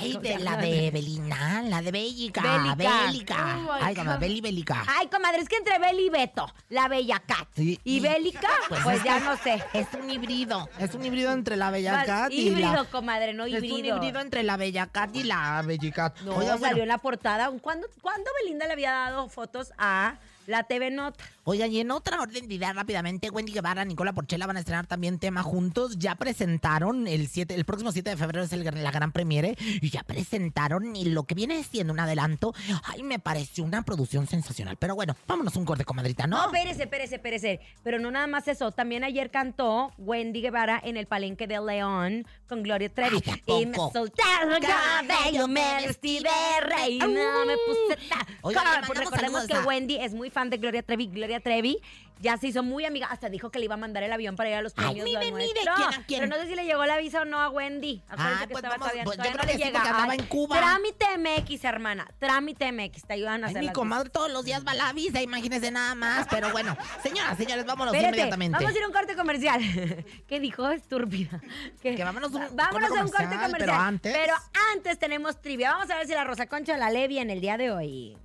Ay, 0.00 0.12
¿Cómo 0.12 0.22
de 0.22 0.32
se 0.34 0.38
la 0.40 0.56
de 0.56 0.90
Belina, 0.90 1.62
la 1.62 1.82
de 1.82 1.92
Bélica. 1.92 2.42
Bélica. 2.42 2.74
Bélica. 3.06 3.58
Oh, 3.66 3.72
Ay, 3.80 3.94
God. 3.94 4.18
Beli 4.18 4.40
Bélica. 4.40 4.84
Ay, 4.86 5.06
comadre, 5.08 5.38
es 5.40 5.48
que 5.48 5.56
entre 5.56 5.78
Beli 5.78 6.06
y 6.06 6.10
Beto, 6.10 6.52
la 6.68 6.88
Bella 6.88 7.20
Cat. 7.26 7.48
Sí, 7.54 7.78
y 7.84 7.96
y- 7.96 8.00
Bélica, 8.00 8.48
pues, 8.68 8.84
es 8.96 9.04
ya 9.04 9.20
no 9.20 9.36
sé. 9.36 9.62
Es 9.72 9.86
un 10.00 10.10
híbrido. 10.10 10.68
Es 10.78 10.94
un 10.94 11.04
híbrido 11.04 11.32
entre 11.32 11.56
la 11.56 11.70
Bella 11.70 12.04
Cat 12.04 12.32
y 12.32 12.48
híbrido, 12.48 12.72
la... 12.72 12.84
comadre, 12.84 13.32
no 13.34 13.44
Es 13.44 13.54
un 13.60 13.64
híbrido. 13.64 13.96
híbrido 13.96 14.20
entre 14.20 14.42
la 14.42 14.56
Bella 14.56 14.86
Cat 14.86 15.14
y 15.14 15.22
la 15.24 15.62
Bellicat. 15.62 16.18
No, 16.22 16.36
Oiga, 16.36 16.52
bueno, 16.56 16.66
salió 16.68 16.82
en 16.82 16.88
la 16.88 16.98
portada. 16.98 17.50
¿Cuándo, 17.60 17.86
¿Cuándo 18.00 18.30
Belinda 18.42 18.66
le 18.66 18.72
había 18.72 18.90
dado 18.92 19.28
fotos 19.28 19.72
a 19.78 20.16
la 20.46 20.64
TV 20.64 20.90
Nota? 20.90 21.22
Oigan, 21.44 21.72
y 21.72 21.80
en 21.80 21.90
otra 21.90 22.20
orden 22.20 22.46
de 22.46 22.54
ideas 22.54 22.72
rápidamente, 22.76 23.28
Wendy 23.28 23.52
Guevara, 23.52 23.84
Nicola 23.84 24.12
Porchela 24.12 24.46
van 24.46 24.56
a 24.56 24.60
estrenar 24.60 24.86
también 24.86 25.18
tema 25.18 25.42
juntos. 25.42 25.98
Ya 25.98 26.14
presentaron 26.14 27.08
el 27.08 27.26
7, 27.26 27.54
el 27.54 27.64
próximo 27.64 27.90
7 27.90 28.10
de 28.10 28.16
febrero 28.16 28.44
es 28.44 28.52
el 28.52 28.62
la 28.62 28.90
gran 28.92 29.10
premiere 29.10 29.56
y 29.58 29.90
ya 29.90 30.04
presentaron 30.04 30.94
y 30.94 31.06
lo 31.06 31.24
que 31.24 31.34
viene 31.34 31.64
siendo 31.64 31.92
un 31.92 31.98
adelanto. 31.98 32.54
Ay, 32.84 33.02
me 33.02 33.18
pareció 33.18 33.64
una 33.64 33.82
producción 33.82 34.28
sensacional. 34.28 34.76
Pero 34.76 34.94
bueno, 34.94 35.16
vámonos 35.26 35.56
un 35.56 35.64
corte, 35.64 35.84
comadrita, 35.84 36.28
No, 36.28 36.36
¿no? 36.38 36.44
espérese, 36.46 36.84
espérese, 36.84 37.16
espérese. 37.16 37.60
Pero 37.82 37.98
no 37.98 38.12
nada 38.12 38.28
más 38.28 38.46
eso. 38.46 38.70
También 38.70 39.02
ayer 39.02 39.32
cantó 39.32 39.92
Wendy 39.98 40.42
Guevara 40.42 40.80
en 40.84 40.96
el 40.96 41.06
palenque 41.06 41.48
de 41.48 41.60
León 41.60 42.24
con 42.46 42.62
Gloria 42.62 42.88
Trevi. 42.88 43.20
Ay, 43.26 43.42
¿a 43.48 43.60
y 43.60 43.66
me 43.66 43.76
el 43.76 44.62
cabello, 44.62 45.48
me 45.48 45.86
vestí 45.86 46.20
de 46.20 46.60
reina, 46.60 47.06
me 47.46 47.56
puse 47.66 48.08
ta... 48.08 48.26
Oiga, 48.42 48.60
le 48.60 48.62
Claro, 48.62 48.68
mandamos 48.70 48.86
pues 48.86 48.98
recordemos 49.00 49.40
saludos 49.42 49.62
que 49.62 49.68
Wendy 49.68 49.96
es 49.96 50.14
muy 50.14 50.30
fan 50.30 50.48
de 50.50 50.58
Gloria 50.58 50.82
Trevi. 50.82 51.08
Gloria 51.08 51.31
Trevi 51.40 51.78
ya 52.20 52.36
se 52.36 52.46
hizo 52.46 52.62
muy 52.62 52.84
amiga, 52.84 53.08
hasta 53.08 53.28
dijo 53.30 53.50
que 53.50 53.58
le 53.58 53.64
iba 53.64 53.74
a 53.74 53.78
mandar 53.78 54.04
el 54.04 54.12
avión 54.12 54.36
para 54.36 54.48
ir 54.48 54.54
a 54.54 54.62
los 54.62 54.74
Ay, 54.76 54.94
premios. 54.94 55.08
mire, 55.10 55.30
Nuestro. 55.32 55.74
¿quién 55.74 55.88
a 55.88 56.06
quién? 56.06 56.20
Pero 56.20 56.36
no 56.36 56.40
sé 56.40 56.48
si 56.48 56.54
le 56.54 56.64
llegó 56.64 56.86
la 56.86 56.96
visa 56.98 57.22
o 57.22 57.24
no 57.24 57.40
a 57.40 57.48
Wendy. 57.48 58.00
Acuérdense 58.08 58.34
Ah, 58.44 58.46
que 58.46 58.52
pues 58.52 58.62
estaba 58.62 58.74
vamos, 58.76 58.86
todavía, 58.92 59.04
pues 59.04 59.16
yo 59.16 59.22
creo 59.24 59.34
no 59.34 59.40
que 59.50 59.58
llega. 59.58 59.72
porque 59.72 59.88
andaba 59.88 60.12
Ay, 60.12 60.18
en 60.20 60.26
Cuba. 60.26 60.56
Trámite 60.56 61.06
MX, 61.18 61.64
hermana. 61.64 62.08
Trámite 62.20 62.70
MX. 62.70 63.06
Te 63.06 63.14
ayudan 63.14 63.42
a 63.42 63.46
Ay, 63.48 63.50
hacer 63.50 63.60
mi 63.62 63.66
las 63.66 63.74
comadre 63.74 64.10
todos 64.10 64.30
los 64.30 64.44
días 64.44 64.62
va 64.64 64.72
la 64.74 64.92
visa, 64.92 65.20
imagínese 65.20 65.72
nada 65.72 65.96
más. 65.96 66.28
Pero 66.30 66.52
bueno, 66.52 66.76
señoras, 67.02 67.36
señores, 67.36 67.66
vámonos 67.66 67.92
Espérate, 67.92 68.16
inmediatamente. 68.18 68.56
vamos 68.56 68.72
a 68.72 68.78
ir 68.78 68.84
a 68.84 68.86
un 68.86 68.92
corte 68.92 69.16
comercial. 69.16 69.60
¿Qué 70.28 70.38
dijo? 70.38 70.70
Estúpida. 70.70 71.40
¿Qué? 71.82 71.96
Que 71.96 72.04
vámonos 72.04 72.32
a 72.34 72.36
un 72.38 72.54
Vámonos 72.56 72.90
a 72.90 72.92
un 73.04 73.08
corte 73.10 73.24
comercial, 73.24 73.40
comercial. 73.50 73.58
pero 73.58 73.72
antes- 73.74 74.12
Pero 74.16 74.34
antes 74.74 74.98
tenemos 75.00 75.40
trivia. 75.40 75.72
Vamos 75.72 75.90
a 75.90 75.96
ver 75.96 76.06
si 76.06 76.12
la 76.12 76.22
Rosa 76.22 76.46
Concha 76.46 76.76
la 76.76 76.90
lee 76.90 77.08
bien 77.08 77.30
el 77.30 77.40
día 77.40 77.56
de 77.56 77.72
hoy. 77.72 78.16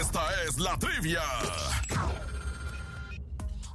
Esta 0.00 0.20
es 0.44 0.58
la 0.58 0.76
trivia. 0.78 1.22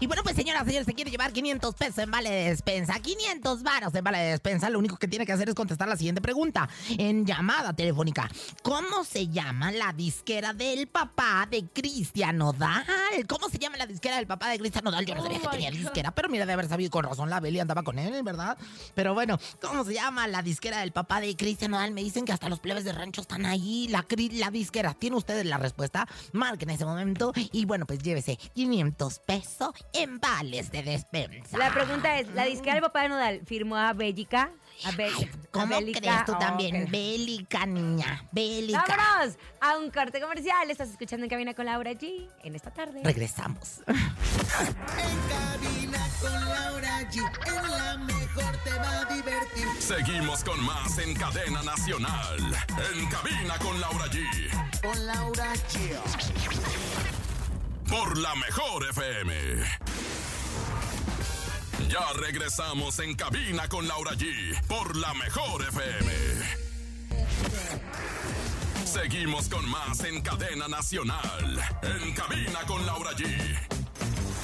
Y 0.04 0.06
bueno, 0.06 0.22
pues 0.22 0.36
señoras, 0.36 0.66
señores, 0.66 0.86
se 0.86 0.94
quiere 0.94 1.10
llevar 1.10 1.32
500 1.32 1.76
pesos 1.76 2.00
en 2.00 2.12
vale 2.12 2.30
de 2.30 2.50
despensa. 2.50 3.00
500 3.00 3.64
varos 3.64 3.96
en 3.96 4.04
vale 4.04 4.18
de 4.18 4.32
despensa. 4.32 4.70
Lo 4.70 4.78
único 4.78 4.98
que 4.98 5.08
tiene 5.08 5.26
que 5.26 5.32
hacer 5.32 5.48
es 5.48 5.56
contestar 5.56 5.88
la 5.88 5.96
siguiente 5.96 6.20
pregunta 6.20 6.68
en 6.98 7.26
llamada 7.26 7.72
telefónica. 7.72 8.30
¿Cómo 8.64 9.06
se 9.06 9.30
llama 9.30 9.72
la 9.72 9.94
disquera 9.94 10.52
del 10.52 10.88
papá 10.88 11.48
de 11.50 11.64
Cristian 11.70 12.36
Nodal? 12.36 12.84
¿Cómo 13.30 13.48
se 13.48 13.60
llama 13.60 13.78
la 13.78 13.86
disquera 13.86 14.18
del 14.18 14.28
papá 14.28 14.50
de 14.50 14.60
Cristian 14.60 14.84
Nodal? 14.84 15.06
Yo 15.06 15.16
no 15.16 15.24
sabía 15.24 15.40
que 15.40 15.48
tenía 15.48 15.72
disquera, 15.72 16.12
pero 16.12 16.28
mira, 16.28 16.46
de 16.46 16.52
haber 16.52 16.68
sabido 16.68 16.92
con 16.92 17.06
razón 17.06 17.30
la 17.30 17.40
Beli 17.40 17.62
andaba 17.62 17.84
con 17.84 17.98
él, 17.98 18.24
¿verdad? 18.24 18.58
Pero 18.96 19.14
bueno, 19.14 19.40
¿cómo 19.62 19.86
se 19.86 19.94
llama 19.94 20.28
la 20.28 20.42
disquera 20.42 20.82
del 20.82 20.92
papá 20.92 21.22
de 21.22 21.34
Cristian 21.38 21.72
Nodal? 21.72 21.92
Me 21.92 22.04
dicen 22.04 22.26
que 22.26 22.34
hasta 22.34 22.50
los 22.50 22.60
plebes 22.60 22.84
de 22.84 22.92
rancho 22.92 23.22
están 23.22 23.46
ahí. 23.46 23.88
La, 23.88 24.06
disquera. 24.52 24.96
¿Tienen 24.96 25.16
ustedes 25.16 25.46
la 25.46 25.60
respuesta? 25.60 26.10
Marquen 26.34 26.72
ese 26.72 26.84
momento 26.84 27.32
y 27.54 27.64
bueno, 27.64 27.86
pues 27.86 28.00
llévese 28.00 28.36
500 28.54 29.20
pesos 29.20 29.72
en 29.94 30.20
vales 30.20 30.72
de 30.72 30.84
despensa. 30.84 31.58
La 31.58 31.72
pregunta 31.74 32.20
es, 32.20 32.28
¿la 32.34 32.46
disquera 32.46 32.74
del 32.76 32.84
papá 32.84 33.04
de 33.04 33.10
Nodal 33.10 33.42
firmó 33.46 33.76
a 33.78 33.94
Bélica? 33.94 34.52
A 34.86 34.92
Be- 34.92 35.06
Ay, 35.06 35.30
a 35.32 35.48
¿Cómo 35.52 35.68
Bélica? 35.68 36.00
crees 36.00 36.26
tú 36.26 36.34
Oh, 36.34 36.40
también? 36.40 36.84
ok. 36.86 36.90
Bélica, 36.90 37.66
niña. 37.66 38.28
Bélica. 38.32 38.84
¡Vámonos! 38.88 39.36
A 39.62 39.78
un 39.78 39.92
corte 39.92 40.20
comercial. 40.20 40.70
Estás 40.72 40.90
escuchando 40.90 41.26
en 41.26 41.30
cabina 41.30 41.54
con 41.54 41.66
Laura 41.66 41.92
G 41.92 42.28
en 42.44 42.56
esta 42.56 42.72
tarde. 42.72 43.02
Regresamos. 43.04 43.82
Seguimos 49.80 50.44
con 50.44 50.60
más 50.66 50.98
en 50.98 51.14
cadena 51.16 51.62
nacional. 51.64 52.38
En 52.94 53.06
cabina 53.08 53.58
con 53.60 53.80
Laura 53.80 54.06
G. 54.08 54.82
Con 54.82 55.06
Laura 55.06 55.54
G. 55.70 57.23
Por 57.94 58.18
la 58.18 58.34
mejor 58.34 58.90
FM. 58.90 59.34
Ya 61.90 62.14
regresamos 62.16 62.98
en 62.98 63.14
cabina 63.14 63.70
con 63.70 63.88
Laura 63.88 64.14
G. 64.14 64.60
Por 64.66 64.96
la 64.96 65.14
mejor 65.14 65.62
FM. 65.62 66.12
Seguimos 68.84 69.48
con 69.48 69.70
más 69.70 70.04
en 70.06 70.24
cadena 70.24 70.68
nacional. 70.68 71.62
En 71.84 72.14
cabina 72.16 72.66
con 72.66 72.84
Laura 72.84 73.12
G. 73.12 73.73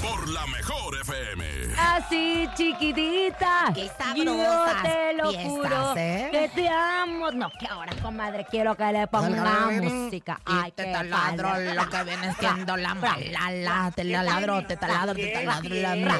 Por 0.02 0.30
la 0.30 0.46
mejor 0.48 0.96
FM. 1.02 1.46
Así, 1.78 2.48
chiquitita. 2.56 3.66
Qué 3.74 3.90
Yo 4.16 4.66
te 4.82 5.14
lo 5.14 5.30
piezas, 5.30 5.46
juro 5.48 5.94
¿eh? 5.98 6.30
que 6.32 6.50
te 6.56 6.70
amo. 6.70 7.32
No, 7.32 7.50
que 7.60 7.68
ahora, 7.68 7.94
comadre, 8.02 8.46
quiero 8.50 8.76
que 8.76 8.92
le 8.92 9.08
ponga 9.08 9.70
música. 9.82 10.40
Ay, 10.46 10.70
Y 10.70 10.72
te 10.72 10.86
qué 10.86 10.92
taladro 10.94 11.50
padre. 11.50 11.74
lo 11.76 11.90
que 11.90 12.04
viene 12.04 12.34
siendo 12.40 12.78
la 12.78 12.96
malala. 12.96 13.92
Te 13.96 14.04
taladro, 14.04 14.66
te 14.66 14.78
taladro, 14.78 15.14
te 15.16 15.28
taladro 15.32 15.74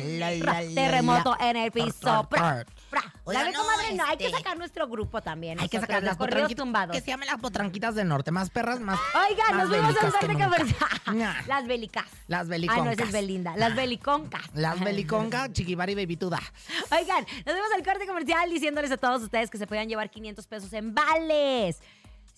la. 0.04 0.62
Terremoto 0.76 1.38
en 1.40 1.56
el 1.58 1.72
piso. 1.72 2.28
Fra, 2.30 2.66
fra. 2.90 3.04
Oiga, 3.24 3.42
¿Sabe, 3.42 3.52
no, 3.54 3.60
comadre? 3.60 3.94
No, 3.96 4.04
hay 4.06 4.18
que 4.18 4.26
este- 4.26 4.38
sacar 4.38 4.58
nuestro 4.58 4.88
grupo 4.88 5.22
también. 5.22 5.60
Hay 5.60 5.70
que 5.70 5.80
sacar 5.80 5.98
los 5.98 6.06
las 6.06 6.18
corridos 6.18 6.42
potranquitas. 6.42 6.64
tumbados. 6.66 6.96
Que 6.96 7.02
se 7.02 7.12
llamen 7.12 7.28
las 7.28 7.40
potranquitas 7.40 7.96
del 7.96 8.08
norte. 8.08 8.32
Más 8.32 8.50
perras, 8.50 8.80
más. 8.80 9.00
Oiga, 9.30 9.44
más 9.52 9.70
nos 9.70 9.70
fuimos 9.70 9.96
a 10.04 11.12
un. 11.14 11.18
Ña. 11.18 11.44
Las 11.48 11.68
bélicas. 11.68 12.06
Las 12.28 12.48
Ah, 12.50 12.78
no, 12.78 12.90
esa 12.92 13.04
es 13.04 13.12
Belinda. 13.12 13.54
Las 13.56 13.69
beliconcas. 13.76 14.44
Las 14.54 14.80
beliconga, 14.80 15.52
chiquibari 15.52 15.96
bebituda. 15.96 16.40
Oigan, 16.92 17.26
nos 17.46 17.56
vemos 17.56 17.72
al 17.76 17.84
corte 17.84 18.06
comercial 18.08 18.50
diciéndoles 18.50 18.92
a 18.92 18.98
todos 18.98 19.22
ustedes 19.24 19.50
que 19.50 19.58
se 19.58 19.68
puedan 19.68 19.88
llevar 19.88 20.10
500 20.10 20.48
pesos 20.48 20.74
en 20.74 20.94
vales. 20.94 21.80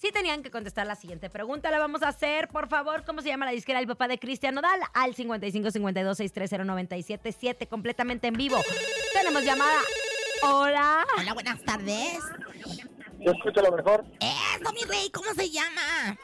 Si 0.02 0.12
tenían 0.12 0.41
que 0.41 0.50
contestar 0.50 0.88
la 0.88 0.96
siguiente 0.96 1.30
pregunta, 1.30 1.70
la 1.70 1.78
vamos 1.78 2.02
a 2.02 2.08
hacer. 2.08 2.48
Por 2.48 2.67
favor, 2.67 3.06
¿cómo 3.06 3.22
se 3.22 3.28
llama 3.28 3.46
la 3.46 3.52
disquera 3.52 3.78
del 3.78 3.88
papá 3.88 4.08
de 4.08 4.17
Cristian 4.17 4.56
Nodal? 4.56 4.80
Al 4.96 5.13
55 5.13 5.70
52 5.70 6.17
630 6.17 6.65
977 6.65 7.67
completamente 7.67 8.28
en 8.28 8.34
vivo. 8.34 8.58
Tenemos 9.13 9.44
llamada. 9.44 9.80
Hola. 10.41 11.06
Hola, 11.20 11.34
buenas 11.36 11.62
tardes. 11.63 12.17
Yo 13.20 13.32
escucho 13.32 13.62
lo 13.62 13.72
mejor. 13.72 14.04
Eso, 14.20 14.74
mi 14.74 14.82
rey, 14.86 15.12
¿cómo 15.12 15.32
se 15.36 15.52
llama? 15.52 16.17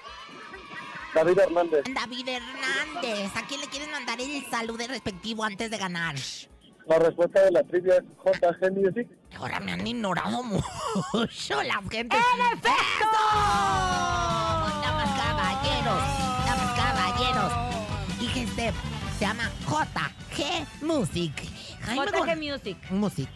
David 1.14 1.40
Hernández. 1.40 1.84
David 1.94 2.28
Hernández. 2.28 3.32
¿A 3.36 3.46
quién 3.48 3.62
le 3.62 3.68
quieren 3.68 3.92
mandar 3.92 4.20
el 4.22 4.46
saludo 4.50 4.86
respectivo 4.88 5.44
antes 5.44 5.72
de 5.72 5.78
ganar? 5.78 6.16
La 6.88 7.00
respuesta 7.00 7.42
de 7.42 7.52
la 7.52 7.64
trivia 7.64 7.96
es 7.98 8.04
JG 8.24 8.72
Music. 8.72 9.08
Ahora 9.38 9.60
me 9.60 9.74
han 9.74 9.86
ignorado 9.86 10.42
mucho 10.44 11.64
la 11.64 11.82
gente. 11.90 12.16
¡En 12.16 12.58
efecto! 12.58 13.08
Damas 14.82 15.20
caballeros, 15.22 16.04
damas 16.46 16.80
caballeros. 16.80 17.54
Y 18.22 18.40
este 18.40 18.72
se 19.20 19.26
llama 19.26 19.50
JG 19.68 20.86
Music. 20.86 21.34
Jaime 21.82 22.06
JG 22.06 22.16
Gon- 22.18 22.40
Music. 22.40 22.92
Music. 22.92 23.30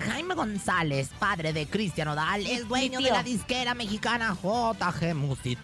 Jaime 0.00 0.34
González, 0.34 1.10
padre 1.18 1.52
de 1.52 1.66
Cristian 1.66 2.08
Odal, 2.08 2.46
es 2.46 2.68
dueño 2.68 3.00
de 3.00 3.10
la 3.10 3.22
disquera 3.22 3.74
mexicana 3.74 4.36
JG 4.42 5.14
Music, 5.14 5.58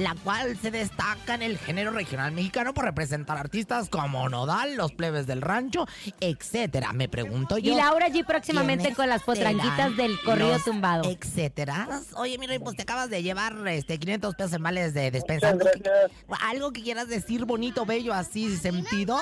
la 0.00 0.14
cual 0.24 0.56
se 0.56 0.70
destaca 0.70 1.34
en 1.34 1.42
el 1.42 1.58
género 1.58 1.90
regional 1.90 2.32
mexicano 2.32 2.72
por 2.74 2.84
representar 2.84 3.36
artistas 3.36 3.88
como 3.88 4.28
Nodal, 4.28 4.74
los 4.76 4.92
plebes 4.92 5.26
del 5.26 5.42
rancho, 5.42 5.86
etcétera. 6.20 6.92
Me 6.92 7.08
pregunto 7.08 7.58
yo. 7.58 7.72
Y 7.72 7.76
Laura 7.76 8.08
G 8.08 8.24
próximamente 8.24 8.82
¿quiénes 8.84 8.96
con 8.96 9.08
las 9.08 9.22
potranquitas 9.22 9.76
serán 9.76 9.96
del 9.96 10.20
corrido 10.22 10.52
los 10.54 10.64
tumbado. 10.64 11.10
Etcétera. 11.10 11.88
Oye, 12.16 12.38
mi 12.38 12.46
rey, 12.46 12.58
pues 12.58 12.76
te 12.76 12.82
acabas 12.82 13.10
de 13.10 13.22
llevar 13.22 13.56
este 13.68 13.98
500 13.98 14.34
pesos 14.34 14.52
en 14.54 14.62
vales 14.62 14.94
de 14.94 15.10
despensa. 15.10 15.52
Muchas 15.52 15.66
¿Algo 15.66 15.82
que, 15.82 15.88
gracias. 15.90 16.40
algo 16.42 16.72
que 16.72 16.82
quieras 16.82 17.08
decir 17.08 17.44
bonito, 17.44 17.84
bello, 17.84 18.14
así 18.14 18.56
sentido? 18.56 19.18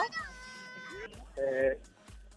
Eh, 1.37 1.79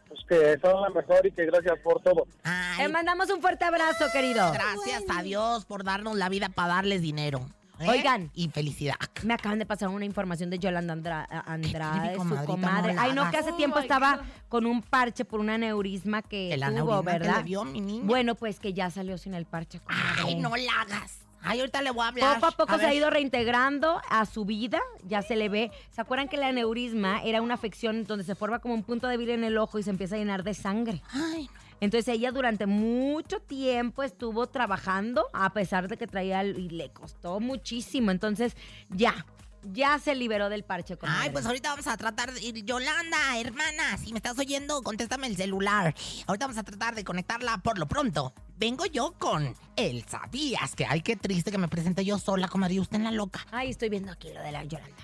pues 0.07 0.19
que 0.27 0.59
son 0.59 0.81
la 0.81 0.89
mejor 0.89 1.25
y 1.25 1.31
que 1.31 1.45
gracias 1.45 1.79
por 1.83 2.01
todo. 2.01 2.27
Ay, 2.43 2.87
Le 2.87 2.89
mandamos 2.89 3.29
un 3.29 3.41
fuerte 3.41 3.65
abrazo, 3.65 4.05
querido. 4.11 4.51
gracias 4.51 5.03
a 5.09 5.21
Dios 5.21 5.65
por 5.65 5.83
darnos 5.83 6.17
la 6.17 6.27
vida 6.29 6.49
para 6.49 6.75
darles 6.75 7.01
dinero. 7.01 7.45
¿Eh? 7.81 7.89
Oigan. 7.89 8.31
Y 8.33 8.49
felicidad. 8.49 8.95
Me 9.23 9.33
acaban 9.33 9.59
de 9.59 9.65
pasar 9.65 9.89
una 9.89 10.05
información 10.05 10.49
de 10.49 10.59
Yolanda 10.59 10.93
Andra- 10.93 11.27
Andrade, 11.45 12.15
su 12.15 12.45
comadre. 12.45 12.93
no 12.93 13.01
Ay, 13.01 13.13
no, 13.13 13.29
que 13.31 13.37
hace 13.37 13.53
tiempo 13.53 13.79
estaba 13.79 14.21
con 14.49 14.65
un 14.65 14.81
parche 14.81 15.25
por 15.25 15.39
un 15.39 15.49
aneurisma 15.49 16.21
que 16.21 16.53
El 16.53 16.59
tuvo, 16.61 16.69
aneurisma 16.69 17.11
que 17.13 17.19
¿verdad? 17.19 17.37
le 17.37 17.43
dio 17.43 17.63
mi 17.65 17.81
niña. 17.81 18.03
Bueno, 18.05 18.35
pues 18.35 18.59
que 18.59 18.73
ya 18.73 18.89
salió 18.89 19.17
sin 19.17 19.33
el 19.33 19.45
parche. 19.45 19.79
comadre. 19.79 20.23
Ay, 20.25 20.35
no 20.35 20.55
la 20.55 20.71
hagas. 20.81 21.17
Ay, 21.43 21.59
ahorita 21.59 21.81
le 21.81 21.89
voy 21.89 22.05
a 22.05 22.09
hablar. 22.09 22.35
Poco 22.35 22.45
a 22.45 22.51
poco 22.51 22.73
se 22.73 22.81
ver. 22.81 22.89
ha 22.89 22.93
ido 22.93 23.09
reintegrando 23.09 23.99
a 24.09 24.27
su 24.27 24.45
vida, 24.45 24.79
ya 25.07 25.23
se 25.23 25.35
le 25.35 25.49
ve. 25.49 25.71
¿Se 25.89 25.99
acuerdan 25.99 26.27
que 26.27 26.35
el 26.35 26.43
aneurisma 26.43 27.23
era 27.23 27.41
una 27.41 27.55
afección 27.55 28.03
donde 28.03 28.23
se 28.23 28.35
forma 28.35 28.59
como 28.59 28.75
un 28.75 28.83
punto 28.83 29.07
débil 29.07 29.31
en 29.31 29.43
el 29.43 29.57
ojo 29.57 29.79
y 29.79 29.83
se 29.83 29.89
empieza 29.89 30.15
a 30.15 30.17
llenar 30.19 30.43
de 30.43 30.53
sangre? 30.53 31.01
Ay, 31.11 31.49
Entonces 31.81 32.07
ella 32.13 32.31
durante 32.31 32.67
mucho 32.67 33.41
tiempo 33.41 34.03
estuvo 34.03 34.47
trabajando, 34.47 35.25
a 35.33 35.51
pesar 35.51 35.87
de 35.87 35.97
que 35.97 36.07
traía, 36.07 36.43
y 36.43 36.69
le 36.69 36.91
costó 36.91 37.39
muchísimo. 37.39 38.11
Entonces 38.11 38.55
ya, 38.89 39.25
ya 39.63 39.97
se 39.97 40.13
liberó 40.13 40.49
del 40.49 40.63
parche. 40.63 40.95
comadre. 40.95 41.23
Ay, 41.23 41.29
pues 41.31 41.45
ahorita 41.45 41.69
vamos 41.71 41.87
a 41.87 41.97
tratar 41.97 42.31
de 42.33 42.41
ir. 42.41 42.63
Yolanda, 42.63 43.17
hermana, 43.39 43.97
si 43.97 44.11
me 44.13 44.19
estás 44.19 44.37
oyendo, 44.37 44.83
contéstame 44.83 45.25
el 45.25 45.35
celular. 45.35 45.95
Ahorita 46.27 46.45
vamos 46.45 46.59
a 46.59 46.63
tratar 46.63 46.93
de 46.93 47.03
conectarla 47.03 47.57
por 47.57 47.79
lo 47.79 47.87
pronto. 47.87 48.33
Vengo 48.57 48.85
yo 48.85 49.15
con 49.17 49.55
el 49.75 50.05
sabías 50.07 50.75
que 50.75 50.85
ay, 50.85 51.01
qué 51.01 51.15
triste 51.15 51.49
que 51.49 51.57
me 51.57 51.67
presente 51.67 52.05
yo 52.05 52.19
sola, 52.19 52.47
comadre, 52.47 52.79
usted 52.79 52.97
en 52.97 53.05
la 53.05 53.11
loca. 53.11 53.45
Ay, 53.51 53.71
estoy 53.71 53.89
viendo 53.89 54.11
aquí 54.11 54.31
lo 54.31 54.41
de 54.41 54.51
la 54.51 54.63
Yolanda. 54.65 55.03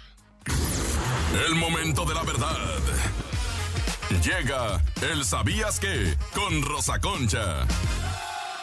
El 1.47 1.55
momento 1.55 2.05
de 2.05 2.13
la 2.13 2.23
verdad. 2.23 2.55
Llega 4.23 4.81
el 5.01 5.23
¿Sabías 5.25 5.79
qué? 5.79 6.15
Con 6.33 6.61
Rosa 6.61 6.99
Concha. 6.99 7.65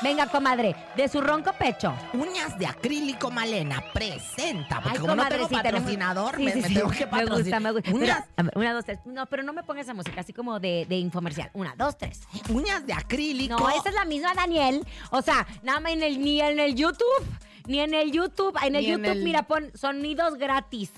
Venga, 0.02 0.26
comadre, 0.26 0.74
de 0.96 1.08
su 1.08 1.20
ronco 1.20 1.52
pecho. 1.58 1.94
Uñas 2.12 2.58
de 2.58 2.66
acrílico 2.66 3.30
Malena 3.30 3.82
presenta, 3.92 4.76
porque 4.82 4.90
Ay, 4.90 4.98
como 4.98 5.14
no 5.14 5.22
comadre, 5.22 5.36
tengo 5.36 5.48
sí, 5.48 5.54
tenemos- 5.56 5.80
patrocinador, 5.80 6.36
sí, 6.36 6.42
me, 6.42 6.52
sí, 6.52 6.60
me 6.62 6.68
sí. 6.68 6.74
tengo 6.74 6.90
que 6.90 7.04
Me 7.04 7.10
patrocinar. 7.10 7.42
gusta, 7.42 7.60
me 7.60 7.70
gusta. 7.72 7.90
Uñas, 7.92 8.24
ver, 8.36 8.52
una, 8.54 8.72
dos, 8.74 8.84
tres. 8.84 8.98
No, 9.06 9.26
pero 9.26 9.42
no 9.42 9.52
me 9.52 9.62
pongas 9.62 9.84
esa 9.84 9.94
música 9.94 10.20
así 10.20 10.32
como 10.32 10.60
de, 10.60 10.86
de 10.88 10.96
infomercial. 10.96 11.50
Una, 11.54 11.74
dos, 11.76 11.96
tres. 11.96 12.20
uñas 12.50 12.86
de 12.86 12.92
acrílico. 12.92 13.58
No, 13.58 13.70
esa 13.70 13.88
es 13.90 13.94
la 13.94 14.04
misma, 14.04 14.34
Daniel. 14.34 14.84
O 15.10 15.22
sea, 15.22 15.46
nada 15.62 15.80
más 15.80 15.92
en 15.92 16.02
el, 16.02 16.20
ni 16.20 16.40
en 16.40 16.58
el 16.58 16.74
YouTube, 16.74 17.24
ni 17.66 17.80
en 17.80 17.94
el 17.94 18.12
YouTube. 18.12 18.56
En 18.62 18.74
el 18.76 18.82
Ni 18.84 18.90
en 18.90 18.98
YouTube, 18.98 19.12
el- 19.12 19.24
mira, 19.24 19.42
pon 19.44 19.70
sonidos 19.74 20.34
gratis. 20.34 20.90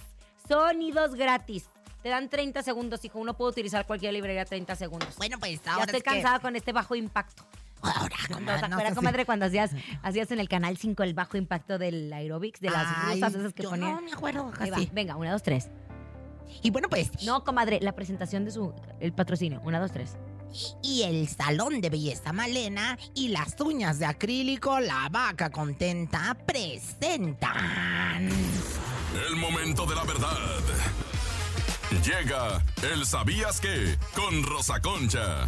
Sonidos 0.49 1.15
gratis. 1.15 1.69
Te 2.07 2.11
dan 2.11 2.29
30 2.29 2.63
segundos, 2.63 3.05
hijo. 3.05 3.19
Uno 3.19 3.35
puede 3.37 3.51
utilizar 3.51 3.85
cualquier 3.85 4.13
librería 4.13 4.45
30 4.45 4.77
segundos. 4.77 5.17
Bueno, 5.17 5.41
pues 5.41 5.61
ya 5.61 5.73
ahora 5.73 5.87
estoy 5.87 5.97
es 5.99 6.05
que- 6.05 6.11
cansada 6.11 6.39
con 6.39 6.55
este 6.55 6.73
bajo 6.73 6.95
impacto. 6.95 7.43
Ahora, 7.83 8.15
¿No 8.31 8.37
comadre, 8.37 8.61
no 8.61 8.67
acuerdas, 8.77 8.89
si- 8.91 8.95
comadre, 8.95 9.27
cuando 9.27 9.47
hacías, 9.47 9.73
hacías 10.05 10.31
en 10.31 10.39
el 10.39 10.49
Canal 10.49 10.77
5 10.77 11.03
el 11.03 11.15
bajo 11.15 11.37
impacto 11.37 11.79
del 11.79 12.13
aerobics, 12.13 12.61
de 12.61 12.71
las 12.71 12.87
Ay, 12.97 13.15
rusas 13.21 13.35
esas 13.35 13.53
que 13.55 13.65
yo 13.65 13.71
ponían? 13.71 13.91
no 13.97 14.03
me 14.03 14.13
acuerdo 14.13 14.53
Ahí 14.61 14.71
va. 14.71 14.77
casi. 14.77 14.89
Venga, 14.93 15.17
una, 15.17 15.33
dos, 15.33 15.43
tres. 15.43 15.67
Y 16.63 16.71
bueno, 16.71 16.89
pues, 16.89 17.11
No, 17.25 17.43
comadre, 17.43 17.81
la 17.83 17.91
presentación 17.91 18.45
de 18.45 18.53
su, 18.53 18.73
el 19.01 19.13
patrocinio. 19.13 19.61
Una, 19.65 19.81
dos, 19.81 19.91
tres. 19.91 20.13
y 20.85 21.03
el 21.03 21.27
salón 21.27 21.81
de 21.81 21.91
belleza 21.91 22.33
Malena 22.33 22.97
y 23.15 23.29
las 23.31 23.61
uñas 23.61 23.99
de 23.99 24.07
acrílico 24.07 24.79
La 24.79 25.09
Vaca 25.11 25.51
Contenta 25.51 26.37
presentan. 26.47 28.29
El 29.29 29.35
momento 29.37 29.85
de 29.87 29.95
la 29.97 30.05
verdad. 30.05 30.37
Llega 31.91 32.63
el 32.83 33.07
¿Sabías 33.07 33.61
qué? 33.61 33.97
Con 34.15 34.43
Rosa 34.43 34.81
Concha. 34.81 35.47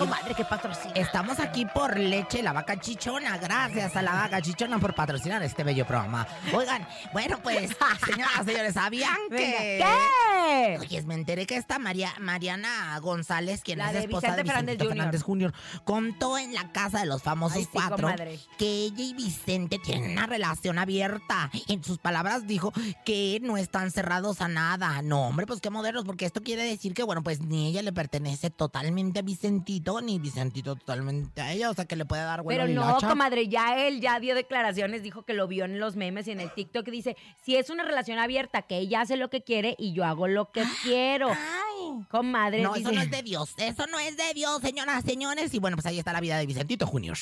Comadre, 0.00 0.34
qué 0.34 0.46
patrocinio. 0.46 0.94
Estamos 0.94 1.38
aquí 1.40 1.66
por 1.66 1.98
leche 1.98 2.42
La 2.42 2.54
Vaca 2.54 2.80
Chichona. 2.80 3.36
Gracias 3.36 3.94
a 3.96 4.00
La 4.00 4.12
Vaca 4.12 4.40
Chichona 4.40 4.78
por 4.78 4.94
patrocinar 4.94 5.42
este 5.42 5.62
bello 5.62 5.86
programa. 5.86 6.26
Oigan, 6.54 6.88
bueno, 7.12 7.38
pues, 7.42 7.76
señoras, 8.06 8.46
señores, 8.46 8.72
¿sabían 8.72 9.18
que... 9.28 9.84
¿Qué? 9.84 10.78
Oye, 10.80 11.02
me 11.02 11.12
enteré 11.12 11.44
que 11.44 11.56
esta 11.56 11.78
María, 11.78 12.14
Mariana 12.18 12.98
González, 13.00 13.60
quien 13.62 13.76
La 13.76 13.88
es 13.88 13.92
de 13.92 13.98
esposa 14.00 14.34
de 14.36 14.42
Vicente 14.42 14.54
Fernández 14.54 14.78
Jr. 14.78 14.88
Fernández 14.88 15.22
Jr., 15.22 15.54
contó 15.84 16.38
en 16.38 16.54
la 16.54 16.72
casa 16.72 17.00
de 17.00 17.06
los 17.06 17.22
famosos 17.22 17.58
Ay, 17.58 17.64
sí, 17.64 17.70
cuatro 17.70 17.96
comadre. 17.98 18.40
que 18.56 18.84
ella 18.84 19.04
y 19.04 19.12
Vicente 19.12 19.78
tienen 19.78 20.12
una 20.12 20.26
relación 20.26 20.78
abierta. 20.78 21.50
En 21.68 21.84
sus 21.84 21.98
palabras 21.98 22.46
dijo 22.46 22.72
que 23.04 23.38
no 23.42 23.58
están 23.58 23.90
cerrados 23.90 24.40
a 24.40 24.48
nada. 24.48 25.02
No, 25.02 25.26
hombre, 25.26 25.46
pues 25.46 25.60
qué 25.60 25.68
modernos, 25.68 26.04
porque 26.06 26.24
esto 26.24 26.42
quiere 26.42 26.64
decir 26.64 26.94
que, 26.94 27.02
bueno, 27.02 27.22
pues 27.22 27.42
ni 27.42 27.68
ella 27.68 27.82
le 27.82 27.92
pertenece 27.92 28.48
totalmente 28.48 29.18
a 29.18 29.22
Vicentito, 29.22 29.89
ni 30.00 30.18
Vicentito 30.18 30.76
totalmente 30.76 31.40
a 31.40 31.52
ella, 31.52 31.70
o 31.70 31.74
sea 31.74 31.86
que 31.86 31.96
le 31.96 32.04
puede 32.04 32.22
dar 32.22 32.42
vuelo 32.42 32.64
Pero 32.64 32.72
no, 32.72 32.98
comadre, 33.00 33.48
ya 33.48 33.86
él 33.86 34.00
ya 34.00 34.20
dio 34.20 34.34
declaraciones, 34.34 35.02
dijo 35.02 35.24
que 35.24 35.32
lo 35.32 35.48
vio 35.48 35.64
en 35.64 35.80
los 35.80 35.96
memes 35.96 36.28
y 36.28 36.32
en 36.32 36.40
el 36.40 36.52
TikTok 36.52 36.86
y 36.88 36.90
dice, 36.90 37.16
si 37.42 37.56
es 37.56 37.70
una 37.70 37.82
relación 37.82 38.18
abierta, 38.18 38.62
que 38.62 38.78
ella 38.78 39.00
hace 39.00 39.16
lo 39.16 39.30
que 39.30 39.42
quiere 39.42 39.74
y 39.78 39.92
yo 39.92 40.04
hago 40.04 40.28
lo 40.28 40.52
que 40.52 40.62
quiero. 40.82 41.30
Ay. 41.30 42.04
Comadre, 42.10 42.62
No, 42.62 42.74
dice, 42.74 42.90
eso 42.90 42.92
no 42.92 43.02
es 43.02 43.10
de 43.10 43.22
Dios, 43.22 43.54
eso 43.56 43.86
no 43.86 43.98
es 43.98 44.16
de 44.16 44.34
Dios, 44.34 44.60
señoras, 44.60 45.02
señores. 45.04 45.54
Y 45.54 45.58
bueno, 45.58 45.76
pues 45.76 45.86
ahí 45.86 45.98
está 45.98 46.12
la 46.12 46.20
vida 46.20 46.38
de 46.38 46.46
Vicentito 46.46 46.86
Junior. 46.86 47.16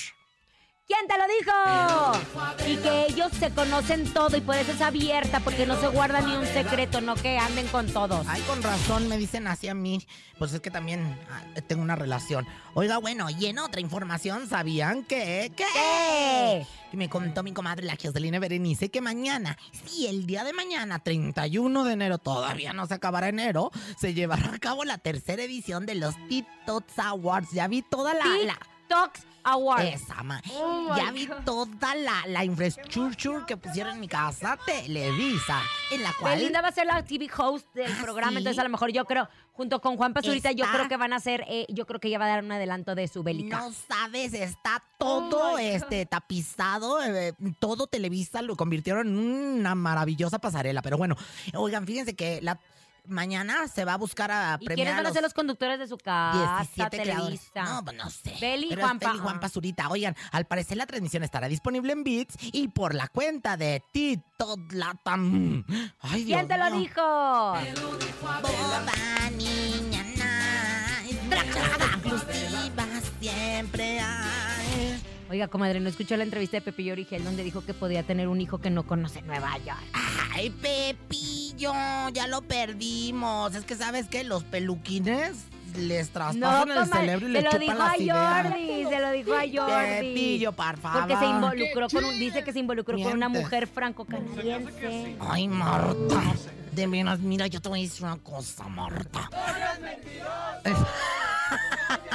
¿Quién 0.88 1.07
te 1.07 1.18
lo 1.18 1.24
dijo? 1.29 2.66
Y 2.66 2.77
que 2.77 3.07
ellos 3.12 3.31
se 3.38 3.51
conocen 3.51 4.12
todo 4.12 4.37
y 4.37 4.40
por 4.40 4.57
eso 4.57 4.72
es 4.72 4.81
abierta, 4.81 5.40
porque 5.40 5.66
no 5.66 5.79
se 5.79 5.88
guarda 5.88 6.20
ni 6.22 6.35
un 6.35 6.46
secreto, 6.46 7.01
no 7.01 7.14
que 7.14 7.38
anden 7.38 7.68
con 7.68 7.87
todos. 7.92 8.27
Ay, 8.27 8.40
con 8.42 8.62
razón 8.62 9.07
me 9.07 9.18
dicen 9.18 9.46
así 9.46 9.68
a 9.68 9.74
mí. 9.74 10.07
Pues 10.38 10.53
es 10.55 10.61
que 10.61 10.70
también 10.70 11.18
ah, 11.31 11.61
tengo 11.66 11.83
una 11.83 11.94
relación. 11.94 12.46
Oiga, 12.74 12.98
bueno, 12.98 13.29
y 13.29 13.46
en 13.46 13.59
otra 13.59 13.81
información, 13.81 14.48
¿sabían 14.48 15.05
que? 15.05 15.53
¿Qué? 15.57 15.64
¿Qué? 15.72 16.66
Que 16.90 16.96
me 16.96 17.11
contó 17.11 17.42
mi 17.42 17.53
comadre 17.53 17.85
la 17.85 17.96
Joselina 18.01 18.38
Berenice 18.38 18.90
que 18.90 19.01
mañana, 19.01 19.59
sí, 19.85 20.07
el 20.07 20.27
día 20.27 20.42
de 20.42 20.55
mañana, 20.55 21.01
31 21.01 21.85
de 21.85 21.92
enero, 21.92 22.18
todavía 22.18 22.72
no 22.72 22.87
se 22.87 22.94
acabará 22.94 23.29
enero, 23.29 23.70
se 23.98 24.14
llevará 24.14 24.55
a 24.55 24.59
cabo 24.59 24.85
la 24.85 24.96
tercera 24.96 25.42
edición 25.42 25.85
de 25.85 25.96
los 25.96 26.14
TikToks 26.29 26.98
Awards. 26.98 27.51
Ya 27.53 27.68
vi 27.68 27.83
toda 27.83 28.14
la... 28.14 28.24
la 28.46 28.59
TikToks 28.88 29.27
Award. 29.44 29.85
esa, 29.87 30.22
ma. 30.22 30.40
Oh, 30.53 30.94
ya 30.96 31.11
vi 31.11 31.27
God. 31.27 31.37
toda 31.44 31.94
la, 31.94 32.24
la 32.27 32.44
infraestructura 32.44 33.46
que 33.46 33.57
pusieron 33.57 33.94
en 33.94 34.01
mi 34.01 34.09
casa, 34.09 34.59
Televisa, 34.66 35.62
en 35.90 36.03
la 36.03 36.12
cual... 36.18 36.38
Belinda 36.38 36.61
va 36.61 36.68
a 36.68 36.72
ser 36.72 36.87
la 36.87 37.03
TV 37.05 37.29
host 37.37 37.66
del 37.74 37.90
Ah, 37.92 37.98
programa, 38.03 38.33
¿sí? 38.33 38.38
entonces 38.38 38.59
a 38.59 38.64
lo 38.64 38.68
mejor 38.70 38.90
yo 38.92 39.05
creo, 39.07 39.29
junto 39.53 39.81
con 39.81 39.96
Juan 39.96 40.12
Pazurita, 40.12 40.53
yo 40.53 40.66
creo 40.70 40.88
que 40.88 40.96
van 40.96 41.12
a 41.12 41.16
hacer, 41.16 41.44
eh, 41.48 41.66
yo 41.70 41.87
creo 41.87 42.01
que 42.01 42.09
ella 42.09 42.18
va 42.18 42.27
a 42.27 42.29
dar 42.29 42.44
un 42.44 42.53
adelanto 42.53 42.94
de 42.94 43.09
su 43.09 43.22
bélica. 43.22 43.59
No 43.61 43.72
sabes, 43.72 44.35
está 44.35 44.83
todo 44.98 45.29
Oh 45.48 45.53
God. 45.53 45.61
este 45.61 46.05
tapizado, 46.05 47.03
eh, 47.03 47.33
todo 47.59 47.87
Televisa 47.87 48.42
lo 48.42 48.57
convirtieron 48.57 49.07
en 49.09 49.18
una 49.18 49.74
maravillosa 49.74 50.38
pasarela. 50.40 50.83
Pero 50.83 50.98
bueno, 50.98 51.16
oigan, 51.55 51.87
fíjense 51.87 52.14
que 52.16 52.40
la 52.42 52.59
mañana 53.09 53.68
se 53.68 53.85
va 53.85 53.94
a 53.94 53.97
buscar 53.97 54.31
a 54.31 54.59
¿Y 54.61 54.64
premiar 54.64 54.77
quiénes 54.77 54.94
van 54.94 55.01
a 55.01 55.09
los 55.09 55.12
ser 55.12 55.23
los 55.23 55.35
conductores 55.35 55.79
de 55.79 55.88
su 55.88 55.97
casa, 55.99 56.64
17 56.75 57.03
creadores. 57.03 57.51
Televisa? 57.53 57.75
No, 57.75 57.85
pues 57.85 57.97
no 57.97 58.11
sé. 58.11 58.35
Beli 58.40 58.66
Pero 58.71 58.83
Juanpa. 58.83 59.07
Beli 59.09 59.18
y 59.18 59.23
Juan 59.23 59.40
Pazurita. 59.40 59.88
Oigan, 59.88 60.16
al 60.33 60.47
parecer 60.47 60.77
la 60.77 60.87
transmisión 60.87 61.23
estará 61.23 61.49
disponible 61.49 61.92
en 61.92 62.05
Beats 62.05 62.37
y 62.40 62.68
por 62.68 62.94
la 62.94 63.09
cuenta 63.09 63.57
de 63.57 63.83
Tito 63.92 64.57
Latam. 64.71 65.64
Ay, 66.01 66.25
Dios 66.25 66.38
¿Quién 66.38 66.49
te 66.49 66.59
lo 66.59 66.71
dijo? 66.79 67.01
Boba 67.01 67.62
niña 69.37 70.03
nice, 70.03 71.18
exclusiva 71.47 72.27
siempre 72.27 72.87
hay. 72.87 72.88
Oiga, 75.30 75.48
comadre, 75.48 75.78
¿no 75.80 75.90
escuchó 75.90 76.16
la 76.16 76.22
entrevista 76.22 76.56
de 76.56 76.62
Pepillo 76.62 76.92
Origel 76.92 77.22
donde 77.22 77.44
dijo 77.44 77.62
que 77.62 77.74
podía 77.74 78.02
tener 78.02 78.28
un 78.28 78.40
hijo 78.40 78.58
que 78.58 78.70
no 78.70 78.84
conoce 78.84 79.20
Nueva 79.22 79.58
York? 79.58 79.82
Ay, 80.32 80.48
Pepillo, 80.50 81.72
ya 82.14 82.26
lo 82.26 82.40
perdimos. 82.42 83.54
Es 83.54 83.64
que 83.64 83.76
sabes 83.76 84.08
que 84.08 84.24
los 84.24 84.44
peluquines 84.44 85.44
les 85.76 86.08
traspasan 86.08 86.70
el 86.70 86.74
comadre, 86.74 87.06
cerebro 87.06 87.28
y 87.28 87.32
se 87.32 87.38
le 87.38 87.42
lo 87.42 87.50
chupan 87.50 87.60
dijo 87.60 87.78
las 87.78 87.92
a 87.92 87.96
ideas. 87.98 88.42
Jordi, 88.42 88.84
se 88.84 89.00
lo 89.00 89.10
dijo 89.10 89.32
a 89.34 89.40
Jordi. 89.40 90.14
Pepillo, 90.14 90.52
por 90.52 90.78
favor. 90.78 91.00
Porque 91.00 91.16
se 91.16 91.26
involucró 91.26 91.88
con 91.88 92.04
un, 92.04 92.18
dice 92.18 92.44
que 92.44 92.52
se 92.54 92.58
involucró 92.60 92.98
con 92.98 93.12
una 93.12 93.28
mujer 93.28 93.66
franco-canadiense. 93.66 95.16
Ay, 95.20 95.46
Marta. 95.48 96.22
De 96.72 96.86
veras, 96.86 97.18
mira, 97.18 97.48
yo 97.48 97.60
te 97.60 97.68
voy 97.68 97.80
a 97.80 97.82
decir 97.82 98.04
una 98.04 98.16
cosa, 98.16 98.66
Marta. 98.68 99.28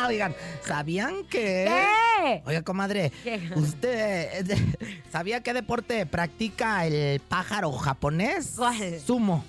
Oigan, 0.08 0.36
¿sabían 0.66 1.24
que? 1.26 1.68
¿Qué? 1.68 2.42
Oiga, 2.46 2.62
comadre, 2.62 3.12
¿Qué? 3.24 3.50
¿usted 3.56 4.50
eh, 4.50 5.02
sabía 5.12 5.42
qué 5.42 5.54
deporte 5.54 6.06
practica 6.06 6.86
el 6.86 7.20
pájaro 7.20 7.72
japonés? 7.72 8.54
¿Cuál? 8.56 9.00
Sumo. 9.00 9.46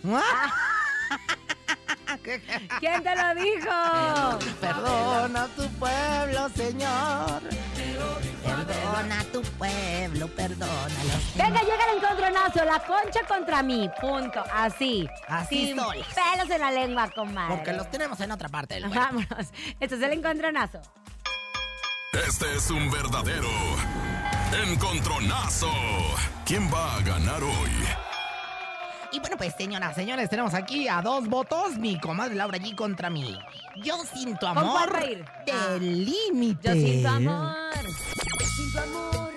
¿Quién 2.80 3.02
te 3.02 3.16
lo 3.16 3.34
dijo? 3.34 4.38
Perdona 4.60 5.42
a 5.44 5.48
tu 5.48 5.68
pueblo, 5.78 6.48
Señor. 6.56 7.42
Perdona 8.44 9.20
a 9.20 9.24
tu 9.24 9.42
pueblo, 9.42 10.28
perdónalo. 10.28 11.14
Venga, 11.34 11.60
llega 11.60 11.84
el 11.90 11.98
encontronazo, 11.98 12.64
la 12.64 12.80
concha 12.80 13.20
contra 13.26 13.62
mí, 13.62 13.90
punto, 14.00 14.42
así. 14.52 15.08
Así 15.28 15.66
Sin 15.66 15.78
soy. 15.78 16.02
pelos 16.14 16.50
en 16.50 16.60
la 16.60 16.70
lengua, 16.70 17.10
comadre. 17.10 17.56
Porque 17.56 17.72
los 17.72 17.90
tenemos 17.90 18.18
en 18.20 18.32
otra 18.32 18.48
parte 18.48 18.74
del 18.74 18.84
cuerpo. 18.84 19.00
Vámonos, 19.04 19.52
este 19.80 19.94
es 19.96 20.02
el 20.02 20.12
encontronazo. 20.12 20.80
Este 22.26 22.54
es 22.54 22.70
un 22.70 22.90
verdadero 22.90 23.48
encontronazo. 24.62 25.70
¿Quién 26.46 26.72
va 26.72 26.96
a 26.96 27.00
ganar 27.00 27.42
hoy? 27.42 27.70
Y 29.14 29.20
bueno, 29.20 29.36
pues, 29.36 29.54
señoras, 29.54 29.94
señores, 29.94 30.28
tenemos 30.28 30.54
aquí 30.54 30.88
a 30.88 31.00
dos 31.00 31.28
votos. 31.28 31.78
Mi 31.78 32.00
comadre 32.00 32.34
Laura 32.34 32.58
G 32.58 32.74
contra 32.74 33.10
mí. 33.10 33.38
Yo 33.76 33.96
¿Con 33.96 34.36
cuál 34.36 34.58
amor 34.58 35.08
ir? 35.08 35.24
Ah. 35.52 35.68
del 35.74 36.04
límite. 36.04 36.68
Yo 36.68 36.74
siento 36.74 37.08
amor, 37.08 37.56
yo 38.40 38.46
siento 38.46 38.80
amor, 38.80 39.32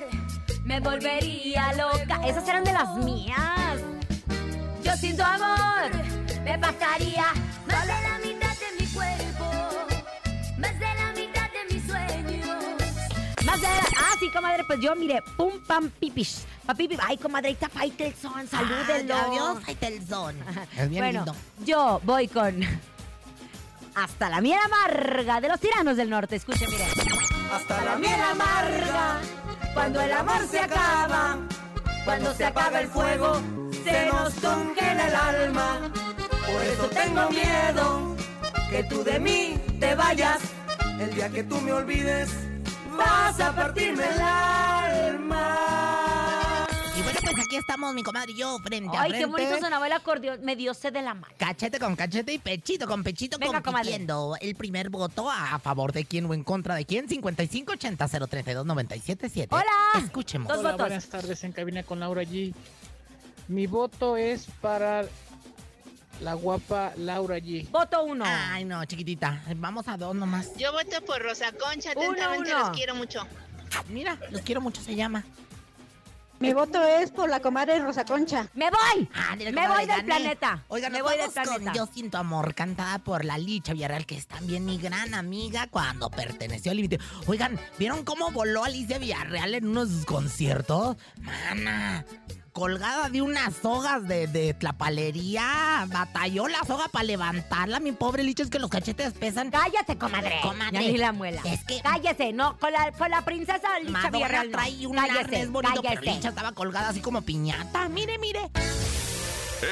me 0.64 0.80
volvería 0.80 1.74
loca. 1.74 2.28
Esas 2.28 2.48
eran 2.48 2.64
de 2.64 2.74
las 2.74 2.96
mías. 2.96 3.80
Yo 4.84 4.94
siento 4.94 5.24
amor, 5.24 5.92
me 6.44 6.58
pasaría 6.58 7.26
más 7.68 7.82
de 7.86 7.94
la 7.94 8.17
Ah, 13.98 14.14
sí, 14.20 14.30
comadre, 14.32 14.64
pues 14.66 14.80
yo, 14.80 14.96
mire, 14.96 15.22
pum, 15.36 15.52
pam, 15.66 15.90
pipish. 15.90 16.40
Papi, 16.66 16.90
ay, 17.02 17.18
comadre, 17.18 17.48
ahí 17.48 17.54
está 17.54 17.70
Faitelson, 17.70 18.48
salúdenlo. 18.48 19.16
Ay, 19.16 19.22
adiós, 19.30 19.64
Faitelson. 19.66 20.36
Es 20.78 20.90
bien 20.90 21.04
bueno, 21.04 21.20
lindo. 21.26 21.36
yo 21.66 22.02
voy 22.04 22.28
con 22.28 22.62
Hasta 23.96 24.30
la 24.30 24.42
miel 24.42 24.60
amarga 24.66 25.42
de 25.42 25.48
los 25.50 25.60
tiranos 25.60 25.98
del 25.98 26.10
norte. 26.10 26.36
Escuchen, 26.36 26.70
miren. 26.70 26.88
Hasta 27.52 27.84
la 27.84 27.96
miel 27.96 28.20
amarga, 28.22 29.20
cuando 29.74 30.02
el 30.02 30.12
amor 30.12 30.46
se 30.50 30.60
acaba, 30.60 31.38
cuando 32.06 32.34
se 32.36 32.46
apaga 32.46 32.82
el 32.82 32.88
fuego, 32.90 33.42
se 33.84 34.06
nos 34.08 34.34
congela 34.36 35.08
el 35.08 35.16
alma. 35.16 35.92
Por 36.46 36.64
eso 36.64 36.88
tengo 36.90 37.30
miedo 37.30 38.16
que 38.70 38.84
tú 38.84 39.04
de 39.04 39.20
mí 39.20 39.58
te 39.80 39.96
vayas. 39.96 40.40
El 41.00 41.14
día 41.16 41.30
que 41.30 41.44
tú 41.44 41.60
me 41.62 41.72
olvides, 41.74 42.30
vas 42.98 43.40
a 43.40 43.56
partirme 43.56 44.04
el 44.04 44.22
alma. 44.22 45.54
Y 46.98 47.02
bueno, 47.04 47.20
pues 47.24 47.36
aquí 47.46 47.56
estamos, 47.56 47.94
mi 47.94 48.04
comadre 48.04 48.32
y 48.32 48.38
yo, 48.40 48.58
frente 48.60 48.96
a 48.98 49.02
Ay, 49.02 49.10
frente. 49.12 49.26
qué 49.26 49.32
bonito 49.32 49.60
sonaba 49.60 49.86
el 49.88 49.94
acordeón. 49.94 50.40
Me 50.44 50.56
dio 50.56 50.74
sed 50.74 50.94
de 50.94 51.02
la 51.02 51.14
mano. 51.14 51.28
Cachete 51.38 51.80
con 51.80 51.96
cachete 51.96 52.34
y 52.34 52.40
pechito 52.40 52.88
con 52.88 53.04
pechito 53.04 53.38
Venga, 53.38 53.62
compitiendo. 53.62 54.36
El 54.42 54.56
primer 54.56 54.90
voto 54.90 55.30
a 55.30 55.60
favor 55.60 55.94
de 55.94 56.06
quién 56.06 56.26
o 56.26 56.34
en 56.34 56.44
contra 56.44 56.76
de 56.76 56.86
quién. 56.86 57.08
5580 57.08 58.08
032 58.28 58.66
977 58.66 59.56
Hola. 59.56 60.04
Escuchemos. 60.04 60.48
Dos 60.48 60.60
Hola, 60.60 60.72
votos. 60.72 60.88
buenas 60.88 61.06
tardes 61.08 61.44
en 61.44 61.52
cabina 61.52 61.84
con 61.84 62.00
Laura 62.00 62.24
G. 62.24 62.54
Mi 63.48 63.68
voto 63.68 64.18
es 64.18 64.48
para 64.60 65.06
la 66.22 66.34
guapa 66.34 66.94
Laura 66.98 67.38
G. 67.38 67.70
Voto 67.70 68.04
uno. 68.04 68.26
Ay, 68.28 68.66
no, 68.66 68.84
chiquitita. 68.86 69.42
Vamos 69.56 69.88
a 69.88 69.98
dos 69.98 70.16
nomás. 70.16 70.56
Yo 70.58 70.72
voto 70.72 71.04
por 71.06 71.22
Rosa 71.22 71.52
Concha, 71.52 71.92
Uno, 71.96 72.02
atentamente 72.12 72.52
uno. 72.54 72.60
los 72.60 72.70
quiero 72.78 72.96
mucho. 72.96 73.28
Mira, 73.90 74.18
los 74.32 74.42
quiero 74.42 74.62
mucho, 74.62 74.82
se 74.82 74.96
llama. 74.96 75.24
Mi 76.40 76.54
voto 76.54 76.84
es 76.84 77.10
por 77.10 77.30
la 77.32 77.40
comadre 77.40 77.80
Rosa 77.80 78.06
Concha. 78.06 78.48
¡Me 78.54 78.70
voy! 78.70 79.10
Ándale, 79.12 79.52
Me 79.52 79.68
voy 79.68 79.80
del 79.80 79.88
gané. 79.88 80.04
planeta. 80.04 80.64
Oigan, 80.68 80.92
Me 80.92 81.02
voy 81.02 81.18
del 81.18 81.32
planeta. 81.32 81.74
Yo 81.74 81.88
Siento 81.88 82.20
Amor, 82.20 82.54
cantada 82.54 83.00
por 83.00 83.26
la 83.26 83.40
Licha 83.40 83.74
Villarreal, 83.74 84.06
que 84.06 84.18
es 84.18 84.28
también 84.28 84.64
mi 84.64 84.78
gran 84.78 85.16
amiga 85.16 85.66
cuando 85.68 86.12
perteneció 86.12 86.70
al 86.72 86.78
límite. 86.78 87.00
Oigan, 87.26 87.60
¿vieron 87.80 88.04
cómo 88.06 88.30
voló 88.30 88.64
Alicia 88.64 89.00
Villarreal 89.00 89.56
en 89.56 89.68
unos 89.68 90.06
conciertos? 90.06 90.96
Mana, 91.22 92.06
colgada 92.58 93.08
de 93.10 93.22
unas 93.22 93.54
sogas 93.62 94.08
de, 94.08 94.26
de 94.26 94.56
tlapalería. 94.56 95.86
Batalló 95.90 96.48
la 96.48 96.64
soga 96.66 96.88
para 96.88 97.04
levantarla, 97.04 97.80
mi 97.80 97.92
pobre 97.92 98.24
Licha, 98.24 98.42
es 98.42 98.50
que 98.50 98.58
los 98.58 98.72
cachetes 98.72 99.14
pesan. 99.14 99.52
Cállate, 99.52 99.96
comadre. 99.96 100.40
Comadre. 100.42 100.74
Ya 100.74 100.80
ni 100.80 100.98
la 100.98 101.12
muela. 101.12 101.40
Es 101.46 101.64
que 101.66 101.80
Cállese, 101.82 102.34
no, 102.34 102.58
con 102.58 102.72
la, 102.74 102.92
con 102.94 103.12
la 103.12 103.24
princesa 103.24 103.78
Licha 103.80 103.92
Madonna 103.92 104.44
trae 104.52 104.88
un 104.88 104.96
Cállese, 104.96 105.20
arnés 105.20 105.52
bonito, 105.52 105.82
pero 105.84 105.96
cállese. 106.00 106.16
Licha 106.16 106.30
estaba 106.30 106.52
colgada 106.54 106.90
así 106.90 107.00
como 107.00 107.22
piñata. 107.22 107.88
Mire, 107.90 108.18
mire. 108.18 108.50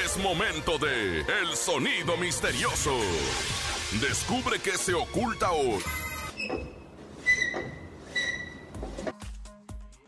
Es 0.04 0.16
momento 0.18 0.78
de 0.78 1.22
El 1.22 1.56
Sonido 1.56 2.16
Misterioso. 2.18 2.96
Descubre 4.00 4.60
qué 4.60 4.78
se 4.78 4.94
oculta 4.94 5.50
hoy. 5.50 5.82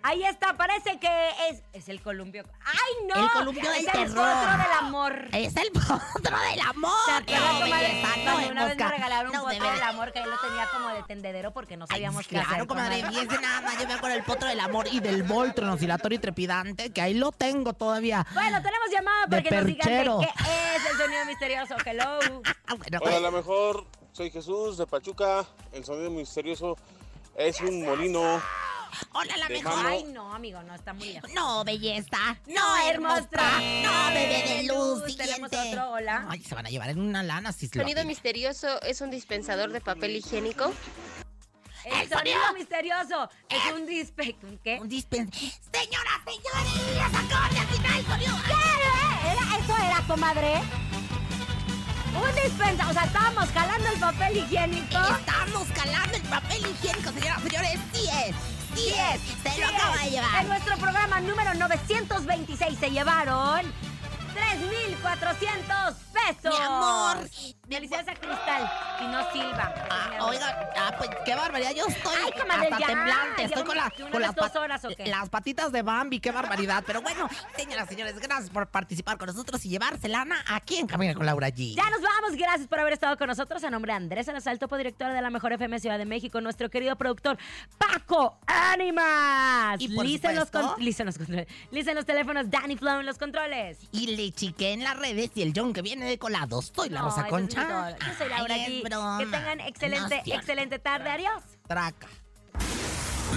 Ahí 0.09 0.25
está, 0.25 0.57
parece 0.57 0.99
que 0.99 1.29
es, 1.51 1.63
es 1.75 1.89
el 1.91 2.01
columpio. 2.01 2.43
¡Ay, 2.65 3.07
no! 3.07 3.23
El 3.25 3.31
columpio 3.31 3.71
del 3.71 3.81
es 3.81 3.87
el 3.87 3.93
terror. 3.93 4.15
potro 4.15 4.53
del 4.53 4.73
amor. 4.79 5.29
Es 5.33 5.55
el 5.57 5.71
potro 5.71 6.39
del 6.51 6.61
amor. 6.61 6.93
¿Se 7.05 7.13
acuerdan, 7.13 7.61
comadre? 7.61 8.03
no, 8.03 8.33
Cuando 8.33 8.51
una 8.53 8.65
vez 8.65 8.77
me 8.79 8.89
regalaron 8.89 9.31
un 9.31 9.37
No, 9.37 9.47
de 9.49 9.57
potro 9.57 9.71
del 9.71 9.83
amor 9.83 10.13
que 10.13 10.21
yo 10.21 10.27
lo 10.27 10.39
tenía 10.39 10.67
como 10.73 10.89
de 10.95 11.03
tendedero 11.03 11.53
porque 11.53 11.77
no 11.77 11.87
sabíamos 11.87 12.27
qué 12.27 12.37
Claro, 12.37 12.49
hacer. 12.51 12.67
comadre, 12.67 12.99
y 13.01 13.19
ese 13.19 13.39
nada 13.39 13.71
yo 13.79 13.87
me 13.87 13.93
acuerdo 13.93 14.17
del 14.17 14.25
potro 14.25 14.49
del 14.49 14.61
amor 14.61 14.87
y 14.91 15.01
del 15.01 15.25
Voltron 15.25 15.69
oscilatorio 15.69 16.17
y 16.17 16.21
trepidante, 16.21 16.91
que 16.91 17.03
ahí 17.03 17.13
lo 17.13 17.31
tengo 17.31 17.75
todavía. 17.75 18.27
Bueno, 18.33 18.63
tenemos 18.63 18.89
llamada 18.91 19.27
De 19.27 19.29
para 19.29 19.43
que 19.43 19.51
nos 19.57 19.67
digan 19.67 19.89
de 19.89 20.27
qué 20.27 20.77
es 20.77 20.91
el 20.91 20.97
sonido 20.97 21.25
misterioso. 21.27 21.77
Hello. 21.85 22.19
Ah, 22.71 22.75
bueno, 22.77 22.99
Hola, 23.03 23.17
a 23.17 23.21
lo 23.21 23.33
mejor 23.33 23.87
soy 24.13 24.31
Jesús 24.31 24.77
de 24.79 24.87
Pachuca. 24.87 25.45
El 25.73 25.85
sonido 25.85 26.11
misterioso 26.11 26.77
es 27.37 27.61
un 27.63 27.83
molino. 27.83 28.43
Hola, 29.13 29.37
la 29.37 29.49
mejor. 29.49 29.75
mano. 29.77 29.89
Ay, 29.89 30.05
no, 30.05 30.35
amigo, 30.35 30.63
no, 30.63 30.75
está 30.75 30.93
muy 30.93 31.13
lejos. 31.13 31.31
No, 31.33 31.65
belleza. 31.65 32.39
No, 32.47 32.89
hermosa. 32.89 33.61
No, 33.83 34.07
bebé 34.15 34.45
de 34.49 34.63
luz. 34.65 35.17
Tenemos 35.17 35.51
Siguiente. 35.51 35.57
otro, 35.79 35.91
hola. 35.91 36.27
Ay, 36.29 36.43
se 36.43 36.55
van 36.55 36.67
a 36.67 36.71
llevar 36.71 36.91
en 36.91 37.01
una 37.01 37.23
lana 37.23 37.53
si 37.53 37.69
se 37.69 37.77
lo 37.79 37.83
Sonido 37.85 38.05
misterioso 38.05 38.81
es 38.83 39.01
un 39.01 39.11
dispensador 39.11 39.71
de 39.73 39.81
papel 39.81 40.17
higiénico. 40.17 40.73
El, 41.85 41.93
El 41.93 42.09
sonido 42.09 42.37
sonido. 42.41 42.53
misterioso 42.55 43.31
es 43.49 43.73
un 43.73 43.87
dispe... 43.87 44.37
¿un 44.43 44.59
¿Qué? 44.59 44.79
Un 44.81 44.89
dispen... 44.89 45.33
Señoras, 45.33 46.21
señores, 46.27 47.15
acaban 47.15 47.55
de 47.55 47.61
atinar 47.61 47.99
el 47.99 48.07
sonido. 48.07 48.37
¿Qué? 48.47 49.31
¿Era, 49.33 49.59
¿Eso 49.59 49.77
era, 49.77 50.07
comadre? 50.07 50.61
Un 52.15 52.35
dispensa, 52.43 52.89
o 52.89 52.93
sea, 52.93 53.05
estábamos 53.05 53.49
jalando 53.51 53.89
el 53.89 54.01
papel 54.01 54.37
higiénico. 54.39 54.99
Estamos 54.99 55.69
calando 55.73 56.17
el 56.17 56.23
papel 56.25 56.67
higiénico, 56.67 57.11
señoras, 57.13 57.43
señores. 57.43 57.68
Sí 58.79 58.89
es. 58.91 59.21
Sí 59.21 59.35
es. 59.45 59.55
Se 59.55 59.61
lo 59.61 59.67
acaba 59.67 59.97
de 60.05 60.11
llevar. 60.11 60.43
En 60.43 60.49
nuestro 60.49 60.77
programa 60.77 61.21
número 61.21 61.55
926 61.55 62.79
se 62.79 62.91
llevaron 62.91 63.63
3,400 64.35 65.95
pesos. 66.27 66.59
Mi 66.59 66.65
amor. 66.65 67.29
Felicidades 67.69 68.09
a 68.09 68.15
Cristal 68.15 68.71
y 69.01 69.07
no 69.09 69.33
Silva. 69.33 69.75
Ah, 69.91 70.25
oiga, 70.27 70.71
ah, 70.77 70.95
pues 70.97 71.11
qué 71.25 71.35
barbaridad. 71.35 71.73
Yo 71.75 71.85
estoy 71.87 72.15
Ay, 72.25 72.33
comadre, 72.41 72.65
hasta 72.69 72.79
ya. 72.81 72.87
temblante. 72.87 73.43
Estoy 73.45 73.63
con, 73.65 73.77
la, 73.77 73.93
las, 74.19 74.35
dos 74.35 74.47
pat- 74.51 74.57
horas, 74.57 74.85
¿o 74.85 74.89
qué? 74.89 75.07
las 75.07 75.29
patitas 75.29 75.71
de 75.71 75.83
Bambi. 75.83 76.19
Qué 76.21 76.31
barbaridad. 76.31 76.83
Pero 76.87 77.03
bueno, 77.03 77.29
señoras, 77.57 77.89
señores, 77.89 78.19
gracias 78.19 78.51
por 78.51 78.69
participar 78.69 79.19
con 79.19 79.27
nosotros 79.27 79.65
y 79.67 79.69
llevarse 79.69 80.09
lana 80.09 80.43
aquí 80.49 80.77
en 80.77 80.87
Camina 80.87 81.15
con 81.15 81.27
Laura 81.27 81.49
G. 81.49 81.75
Ya 81.77 81.89
nos 81.91 82.01
vamos, 82.01 82.33
gracias 82.37 82.67
por 82.69 82.81
haber 82.81 82.95
estado 82.95 83.17
con 83.19 83.29
nosotros. 83.29 83.63
A 83.65 83.71
nombre 83.71 83.93
de 83.93 83.97
Andrés 83.97 84.27
Salazar, 84.27 84.57
topo 84.59 84.77
director 84.79 85.13
de 85.13 85.21
la 85.21 85.29
Mejor 85.31 85.53
FM 85.53 85.79
Ciudad 85.79 85.99
de 85.99 86.07
México, 86.07 86.41
nuestro 86.41 86.71
querido 86.71 86.97
productor 86.97 87.37
Paco 87.77 88.39
Ánimas. 88.47 89.81
Y 89.81 89.89
por 89.95 90.05
Liz 90.07 90.25
en 90.25 90.37
los, 90.37 90.51
con- 90.51 90.61
en 90.63 90.67
los 91.07 91.17
controles. 91.19 91.87
En 91.89 91.95
los 91.95 92.07
teléfonos, 92.07 92.51
Danny 92.51 92.77
Flow 92.77 93.01
en 93.01 93.07
los 93.07 93.19
controles. 93.19 93.79
Y 93.93 94.17
le 94.17 94.31
chiqué 94.33 94.73
en 94.73 94.85
las 94.85 94.97
redes 94.97 95.31
y 95.35 95.43
el 95.43 95.53
John 95.55 95.73
que 95.73 95.83
viene 95.83 96.07
de 96.07 96.18
colado. 96.19 96.61
Soy 96.63 96.89
la 96.91 97.03
Rosa 97.03 97.27
Concha. 97.29 97.91
Yo 97.99 98.07
soy 98.19 98.29
Laura 98.29 98.55
Ay, 98.55 98.61
es 98.63 98.69
G. 98.71 98.89
broma. 98.89 99.19
Que 99.19 99.25
tengan 99.27 99.61
excelente, 99.61 100.23
No 100.27 100.35
excelente 100.35 100.79
tarde. 100.79 101.11
Adiós. 101.11 101.43
Traca. 101.67 102.07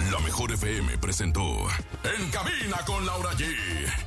La 0.10 0.20
mejor 0.20 0.52
FM 0.54 0.98
presentó 1.00 1.42
En 2.04 2.30
Cabina 2.32 2.78
con 2.86 3.06
Laura 3.06 3.32
G. 3.32 3.46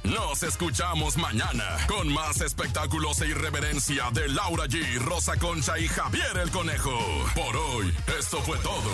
Nos 0.04 0.42
escuchamos 0.42 1.16
mañana 1.18 1.76
con 1.86 2.10
más 2.12 2.40
espectáculos 2.40 3.20
e 3.20 3.28
irreverencia 3.28 4.10
de 4.12 4.28
Laura 4.28 4.64
G, 4.64 4.98
Rosa 4.98 5.36
Concha 5.36 5.78
y 5.78 5.86
Javier 5.88 6.38
el 6.42 6.50
Conejo. 6.50 6.98
Por 7.34 7.56
hoy, 7.56 7.94
esto 8.18 8.38
fue 8.42 8.56
todo. 8.58 8.90